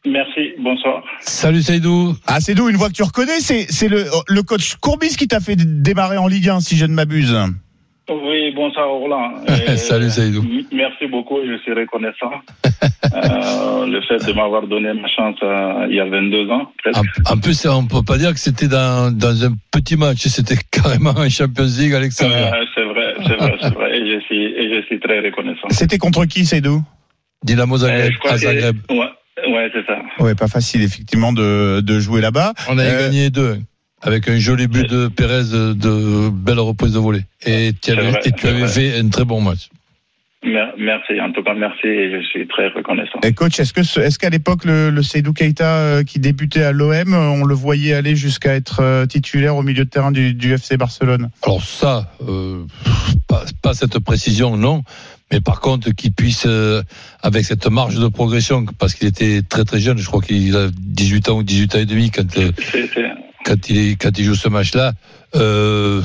[0.05, 1.03] Merci, bonsoir.
[1.19, 2.15] Salut Seydou.
[2.27, 5.39] Ah Seydou, une voix que tu reconnais, c'est c'est le, le coach Courbis qui t'a
[5.39, 7.35] fait démarrer en Ligue 1, si je ne m'abuse.
[8.09, 9.33] Oui, bonsoir Roland.
[9.77, 10.41] Salut, Saïdou.
[10.41, 12.31] m- Merci beaucoup, je suis reconnaissant.
[13.13, 16.97] Euh, le fait de m'avoir donné ma chance euh, il y a 22 ans, presque.
[17.25, 20.57] En, en plus, on peut pas dire que c'était dans, dans un petit match, c'était
[20.71, 22.53] carrément un Champions League à l'extérieur.
[22.53, 23.97] Euh, c'est vrai, c'est vrai, c'est vrai.
[23.97, 25.67] Et je suis, et je suis très reconnaissant.
[25.69, 26.81] C'était contre qui Seydou?
[27.43, 28.77] Dynamo Euh, Zagreb, je crois à Zagreb.
[28.89, 29.99] Ouais, ouais c'est ça.
[30.19, 32.53] Ouais, pas facile effectivement de, de jouer là-bas.
[32.69, 33.57] On a Euh, gagné deux.
[34.01, 37.23] Avec un joli but de Pérez de, de belle reprise de volée.
[37.45, 38.67] Et tu avais, vrai, et tu c'est avais vrai.
[38.69, 39.69] fait un très bon match.
[40.43, 43.19] Mer- Merci, en tout cas, merci et je suis très reconnaissant.
[43.23, 46.61] Et coach, est-ce que ce- est-ce qu'à l'époque le, le Seydou Keita euh, qui débutait
[46.61, 50.11] à l'OM, euh, on le voyait aller jusqu'à être euh, titulaire au milieu de terrain
[50.11, 51.29] du, du FC Barcelone?
[51.41, 52.63] Alors ça, euh,
[53.27, 54.83] pas, pas cette précision, non.
[55.31, 56.83] Mais par contre, qu'il puisse, euh,
[57.23, 60.67] avec cette marge de progression, parce qu'il était très très jeune, je crois qu'il a
[60.71, 62.51] 18 ans ou 18 ans et demi quand, euh,
[63.47, 64.91] quand, il, quand il joue ce match-là,
[65.35, 66.01] euh,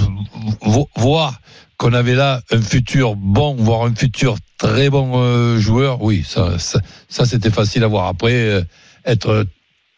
[0.61, 1.40] vo- voir
[1.76, 6.59] qu'on avait là un futur bon, voire un futur très bon euh, joueur, oui, ça,
[6.59, 8.07] ça, c'était facile à voir.
[8.07, 8.62] Après, euh,
[9.05, 9.47] être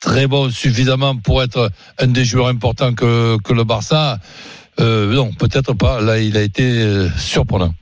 [0.00, 4.18] très bon suffisamment pour être un des joueurs importants que, que le Barça,
[4.78, 6.00] non, peut-être pas.
[6.00, 7.74] Là, il a été surprenant.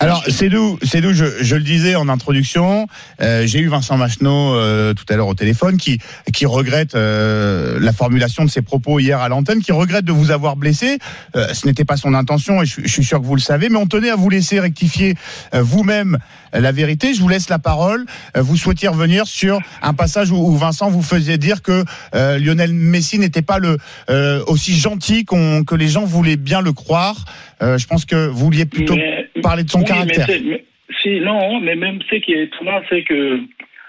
[0.00, 2.86] Alors, Cédou, Cédou je, je le disais en introduction,
[3.20, 5.98] euh, j'ai eu Vincent Macheneau euh, tout à l'heure au téléphone qui,
[6.32, 10.30] qui regrette euh, la formulation de ses propos hier à l'antenne, qui regrette de vous
[10.30, 10.98] avoir blessé.
[11.34, 13.70] Euh, ce n'était pas son intention et je, je suis sûr que vous le savez,
[13.70, 15.16] mais on tenait à vous laisser rectifier
[15.52, 16.18] euh, vous-même
[16.52, 17.12] la vérité.
[17.12, 18.06] Je vous laisse la parole.
[18.36, 21.84] Euh, vous souhaitiez revenir sur un passage où, où Vincent vous faisait dire que
[22.14, 23.78] euh, Lionel Messi n'était pas le
[24.10, 27.24] euh, aussi gentil qu'on que les gens voulaient bien le croire.
[27.62, 30.26] Euh, je pense que vous vouliez plutôt Mais- parler de son oui, caractère.
[30.28, 30.64] Mais c'est- mais-
[31.02, 33.40] si, non, mais même ce qui est étonnant, c'est que,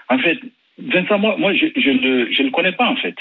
[0.08, 0.38] en fait,
[0.78, 3.14] Vincent, moi, moi je, je ne je le connais pas, en fait.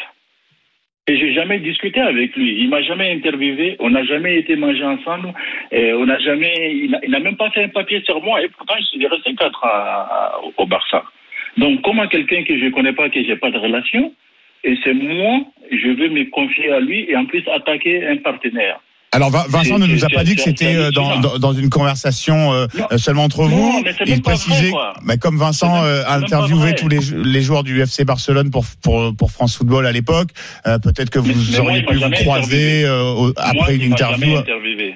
[1.07, 2.61] Et j'ai jamais discuté avec lui.
[2.61, 3.75] Il m'a jamais interviewé.
[3.79, 5.33] On n'a jamais été manger ensemble.
[5.71, 6.53] Et on n'a jamais.
[6.71, 8.43] Il n'a- même pas fait un papier sur moi.
[8.43, 11.03] Et pourtant, je suis resté quatre ans à- à- au Barça.
[11.57, 14.13] Donc, comment quelqu'un que je connais pas, que j'ai pas de relation,
[14.63, 15.41] et c'est moi,
[15.71, 18.79] je veux me confier à lui et en plus attaquer un partenaire.
[19.11, 21.69] Alors Vin- Vincent ne nous a pas dit que c'était euh, dans, dans, dans une
[21.69, 23.81] conversation euh, euh, seulement entre Non, vous.
[23.83, 27.81] mais Il précisait, vrai, bah, comme Vincent euh, a interviewé tous les, les joueurs du
[27.81, 30.29] FC Barcelone pour, pour, pour France Football à l'époque,
[30.67, 34.25] euh, peut-être que vous mais auriez pu vous croiser euh, après moi, une interview.
[34.27, 34.95] Jamais interviewé.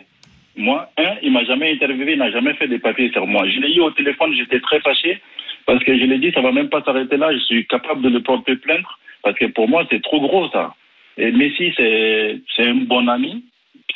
[0.55, 3.43] Moi, un, il m'a jamais interviewé, il n'a jamais fait des papiers sur moi.
[3.49, 5.19] Je l'ai eu au téléphone, j'étais très fâché
[5.65, 7.33] parce que je l'ai dit, ça va même pas s'arrêter là.
[7.33, 8.85] Je suis capable de le porter plainte
[9.23, 10.75] parce que pour moi, c'est trop gros ça.
[11.17, 13.43] Et Messi, c'est c'est un bon ami.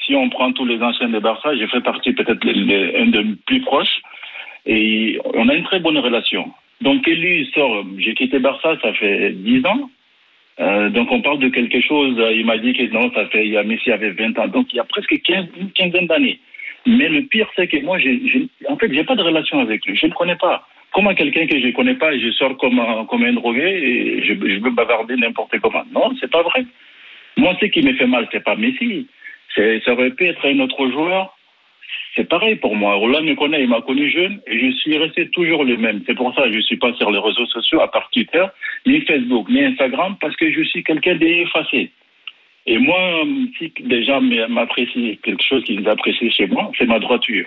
[0.07, 3.59] Si on prend tous les anciens de Barça, j'ai fait partie peut-être un des plus
[3.59, 4.01] proches
[4.65, 6.49] et on a une très bonne relation.
[6.79, 9.89] Donc il sort, j'ai quitté Barça, ça fait 10 ans.
[10.59, 13.51] Euh, donc on parle de quelque chose, il m'a dit que non, ça fait, il
[13.51, 16.39] y a Messi avait 20 ans, donc il y a presque 15, une quinzaine d'années.
[16.85, 17.97] Mais le pire, c'est que moi,
[18.69, 20.65] en fait, j'ai pas de relation avec lui, je ne le connais pas.
[20.93, 24.33] Comment quelqu'un que je connais pas, je sors comme un, comme un drogué et je,
[24.33, 25.83] je veux bavarder n'importe comment.
[25.91, 26.65] Non, c'est pas vrai.
[27.35, 29.05] Moi, ce qui me fait mal, c'est pas Messi.
[29.57, 31.35] Ça aurait pu être un autre joueur.
[32.15, 32.95] C'est pareil pour moi.
[32.95, 36.01] Roland me connaît, il m'a connu jeune et je suis resté toujours le même.
[36.05, 38.45] C'est pour ça que je suis pas sur les réseaux sociaux, à part Twitter,
[38.85, 41.91] ni Facebook, ni Instagram, parce que je suis quelqu'un d'effacé.
[42.65, 43.23] Et moi,
[43.57, 47.45] si des gens m'apprécient quelque chose qu'ils apprécient chez moi, c'est ma droiture.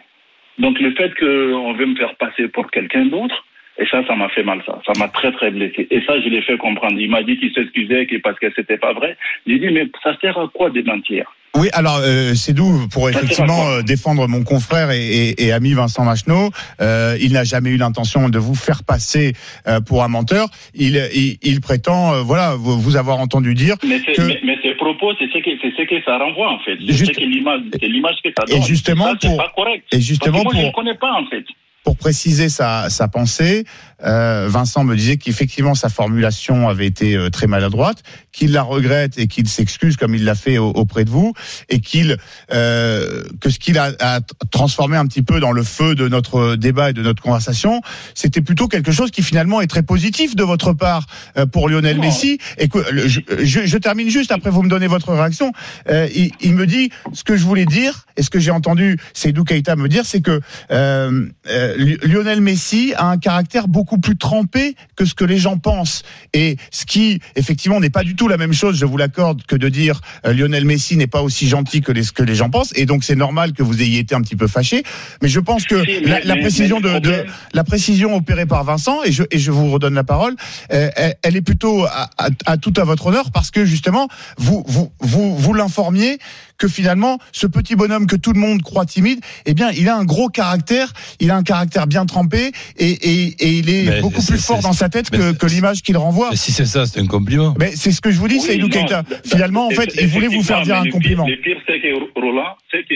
[0.58, 3.44] Donc le fait qu'on veut me faire passer pour quelqu'un d'autre,
[3.78, 4.80] et ça, ça m'a fait mal, ça.
[4.86, 5.86] Ça m'a très, très blessé.
[5.90, 6.98] Et ça, je l'ai fait comprendre.
[6.98, 9.16] Il m'a dit qu'il s'excusait que parce que c'était pas vrai.
[9.46, 13.10] J'ai dit, mais ça sert à quoi de mentir Oui, alors euh, c'est d'où pour
[13.10, 16.50] effectivement euh, défendre mon confrère et, et- et ami Vincent Macheneau.
[16.80, 19.32] Euh, il n'a jamais eu l'intention de vous faire passer
[19.66, 20.48] euh, pour un menteur.
[20.74, 23.74] Il, il, il prétend, euh, voilà, vous, vous avoir entendu dire.
[23.82, 26.60] Mais, Que- mais, mais ces propos, c'est ce, que, c'est ce que ça renvoie, en
[26.60, 26.76] fait.
[26.86, 28.62] C'est Juste- l'image, que ça Et donne.
[28.62, 29.84] justement, ça, c'est pour- pas correct.
[29.92, 31.44] Et justement, Parce que moi, je ne pour, connais pas, en fait.
[31.82, 33.64] pour préciser sa, sa pensée,
[34.04, 39.18] euh, Vincent me disait qu'effectivement sa formulation avait été euh, très maladroite, qu'il la regrette
[39.18, 41.32] et qu'il s'excuse comme il l'a fait au- auprès de vous,
[41.68, 42.16] et qu'il
[42.52, 44.20] euh, que ce qu'il a, a
[44.50, 47.80] transformé un petit peu dans le feu de notre débat et de notre conversation,
[48.14, 51.96] c'était plutôt quelque chose qui finalement est très positif de votre part euh, pour Lionel
[51.96, 52.02] Non.
[52.02, 52.38] Messi.
[52.58, 55.52] Et que le- je, je, je termine juste après vous me donnez votre réaction.
[55.88, 58.98] Euh, il, il me dit ce que je voulais dire et ce que j'ai entendu
[59.14, 60.40] Seydou Keita me dire, c'est que
[60.70, 65.58] euh, euh, Lionel Messi a un caractère beaucoup plus trempé que ce que les gens
[65.58, 66.02] pensent.
[66.34, 69.56] Et ce qui, effectivement, n'est pas du tout la même chose, je vous l'accorde, que
[69.56, 72.50] de dire euh, Lionel Messi n'est pas aussi gentil que les, ce que les gens
[72.50, 72.72] pensent.
[72.76, 74.82] Et donc, c'est normal que vous ayez été un petit peu fâché.
[75.22, 78.46] Mais je pense que Si, mais- la, la précision mais de, de- la précision opérée
[78.46, 80.36] par Vincent, et je, et je vous redonne la parole,
[80.72, 84.08] euh, elle, elle est plutôt à, à- à tout à votre honneur parce que justement,
[84.38, 86.18] vous, vous, vous, vous l'informiez
[86.60, 89.96] que finalement, ce petit bonhomme que tout le monde croit timide, eh bien, il a
[89.96, 94.00] un gros caractère, il a un caractère bien trempé et, et, et il est Mais
[94.02, 96.30] beaucoup plus fort dans sa tête mais que, l'image qu'il renvoie.
[96.32, 97.54] Et si c'est ça, c'est un compliment.
[97.58, 99.02] Mais c'est ce que je vous dis, Oui, non, Keita.
[99.02, 101.24] d- Finalement, en fait, il voulait vous faire dire un compliment.
[101.24, 102.94] mais Le pire, le pire, c'est que Roland, c'est que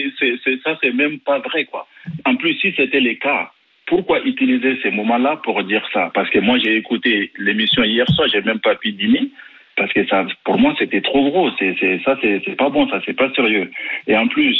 [0.63, 1.87] ça, c'est même pas vrai, quoi.
[2.25, 3.49] En plus, si c'était le cas,
[3.87, 6.11] pourquoi utiliser ces moments-là pour dire ça?
[6.13, 9.31] Parce que moi, j'ai écouté l'émission hier soir, j'ai même pas pu dîner.
[9.77, 11.49] Parce que ça, pour moi, c'était trop gros.
[11.59, 13.69] C'est, c'est, ça, c'est, c'est pas bon, ça, c'est pas sérieux.
[14.07, 14.57] Et en plus,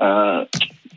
[0.00, 0.44] euh,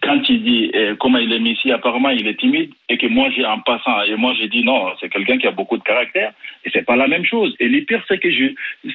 [0.01, 3.05] quand il dit euh, comment il est mis ici, apparemment il est timide, et que
[3.07, 5.83] moi j'ai en passant, et moi j'ai dit non, c'est quelqu'un qui a beaucoup de
[5.83, 6.31] caractère,
[6.65, 7.55] et c'est pas la même chose.
[7.59, 8.45] Et le pire, c'est que je,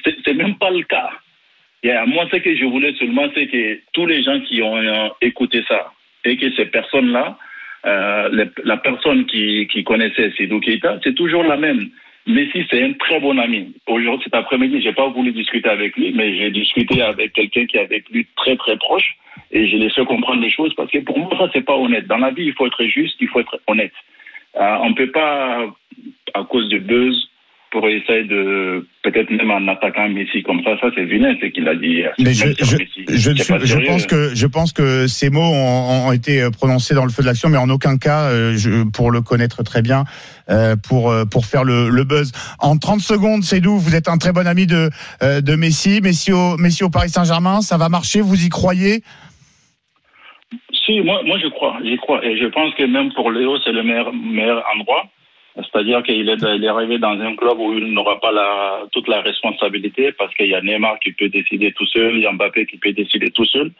[0.03, 1.09] c'est, c'est même pas le cas.
[1.83, 4.77] Et à moi, ce que je voulais seulement, c'est que tous les gens qui ont
[4.77, 5.91] euh, écouté ça,
[6.25, 7.37] et que ces personnes-là,
[7.85, 11.89] euh, les- la personne qui, qui connaissait Sidou Keita, c'est toujours la même.
[12.27, 13.75] Messi, c'est un très bon ami.
[13.85, 17.77] Aujourd'hui, cet après-midi, j'ai pas voulu discuter avec lui, mais j'ai discuté avec quelqu'un qui
[17.77, 19.15] est avec lui très très proche,
[19.51, 22.07] et je l'ai fait comprendre les choses parce que pour moi, ça c'est pas honnête.
[22.07, 23.93] Dans la vie, il faut être juste, il faut être honnête.
[24.55, 25.67] Euh, on peut pas,
[26.33, 27.29] à cause de buzz,
[27.75, 31.67] pour essayer de peut-être même en attaquant Messi comme ça, ça c'est vilain ce qu'il
[31.67, 32.03] a dit.
[32.19, 36.95] Mais je, je, C'est pense que je pense que ces mots ont, ont été prononcés
[36.95, 38.55] dans le feu de l'action, mais en aucun cas, euh,
[38.93, 40.05] pour le connaître très bien,
[40.49, 42.31] euh, pour euh, pour faire le, le buzz.
[42.59, 44.89] En 30 secondes, Seydou, vous êtes un très bon ami de
[45.21, 49.01] euh, de Messi, Messi au Messi au Paris Saint-Germain, ça va marcher, vous y croyez?
[50.85, 52.23] Si, moi, moi je crois, j'y crois.
[52.23, 55.03] Et je pense que même pour Léo, c'est le meilleur, meilleur endroit.
[55.55, 58.31] C'est-à-dire qu'il est, arrivé dans un club où il n'aura pas
[58.91, 62.25] toute la responsabilité parce qu'il y a Neymar qui peut décider tout seul, il y
[62.25, 63.71] a Mbappé qui peut décider tout seul.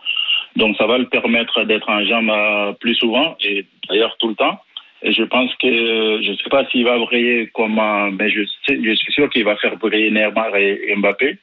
[0.55, 4.35] Donc ça va le permettre d'être en jambe euh, plus souvent et d'ailleurs tout le
[4.35, 4.57] temps.
[5.03, 7.79] Et je pense que, je ne sais pas s'il va briller comme,
[8.17, 11.37] mais je, suis sûr qu'il va faire briller Neymar et, Mbappé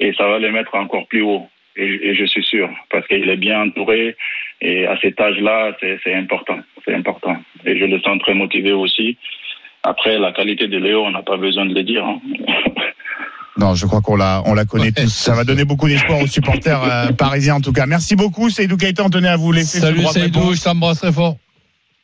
[0.00, 1.46] et ça va le mettre encore plus haut.
[1.76, 4.16] Et, et je suis sûr parce qu'il est bien entouré
[4.60, 7.36] et à cet âge-là, c'est important, c'est important.
[7.64, 9.16] Et je le sens très motivé aussi.
[9.86, 12.04] Après, la qualité de Léo, on n'a pas besoin de le dire.
[12.04, 12.20] hein.
[13.58, 15.08] Non, je crois qu'on la on la connaît tous.
[15.08, 17.86] Ça va donner beaucoup d'espoir aux supporters euh, parisiens en tout cas.
[17.86, 19.02] Merci beaucoup, Seydou Keita.
[19.02, 21.36] On tenait à vous laisser Salut Seydou, je t'embrasse très fort.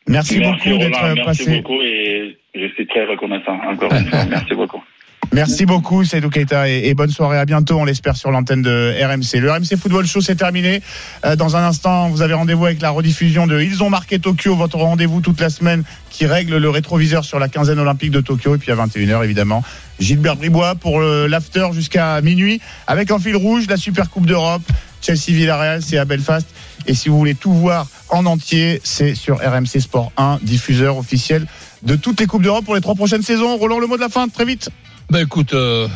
[0.09, 1.57] Merci, Merci beaucoup d'être merci passé.
[1.61, 4.25] beaucoup et je suis très reconnaissant encore une fois.
[4.31, 4.83] Merci beaucoup.
[5.33, 7.39] Merci beaucoup, Seydou Keita, et, bonne soirée.
[7.39, 9.41] À bientôt, on l'espère, sur l'antenne de RMC.
[9.41, 10.83] Le RMC Football Show, c'est terminé.
[11.25, 14.55] Euh, dans un instant, vous avez rendez-vous avec la rediffusion de Ils ont marqué Tokyo,
[14.55, 18.57] votre rendez-vous toute la semaine qui règle le rétroviseur sur la quinzaine olympique de Tokyo.
[18.57, 19.65] Et puis à 21h, évidemment,
[19.99, 24.63] Gilbert Bribois pour l'after jusqu'à minuit, avec en fil rouge la Super Coupe d'Europe,
[25.01, 26.47] Chelsea Villarreal, c'est à Belfast.
[26.87, 28.81] Et si vous voulez tout voir en entier.
[28.85, 31.47] C'est sur RMC Sport 1, diffuseur officiel
[31.83, 33.57] de toutes les Coupes d'Europe pour les trois prochaines saisons.
[33.57, 34.71] Roland, le mot de la fin, très vite.
[35.13, 35.89] Ben écoute, euh,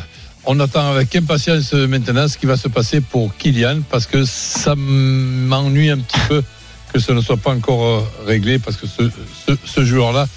[0.45, 4.75] on attend avec impatience maintenant ce qui va se passer pour Kylian parce que ça
[4.77, 6.43] m'ennuie un petit peu
[6.93, 9.09] que ce ne soit pas encore euh, réglé parce que ce,
[9.47, 10.27] ce, ce joueur-là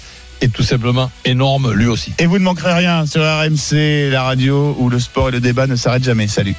[0.41, 2.11] est tout simplement énorme lui aussi.
[2.17, 5.67] Et vous ne manquerez rien sur RMC, la radio où le sport et le débat
[5.67, 6.27] ne s'arrêtent jamais.
[6.27, 6.55] Salut.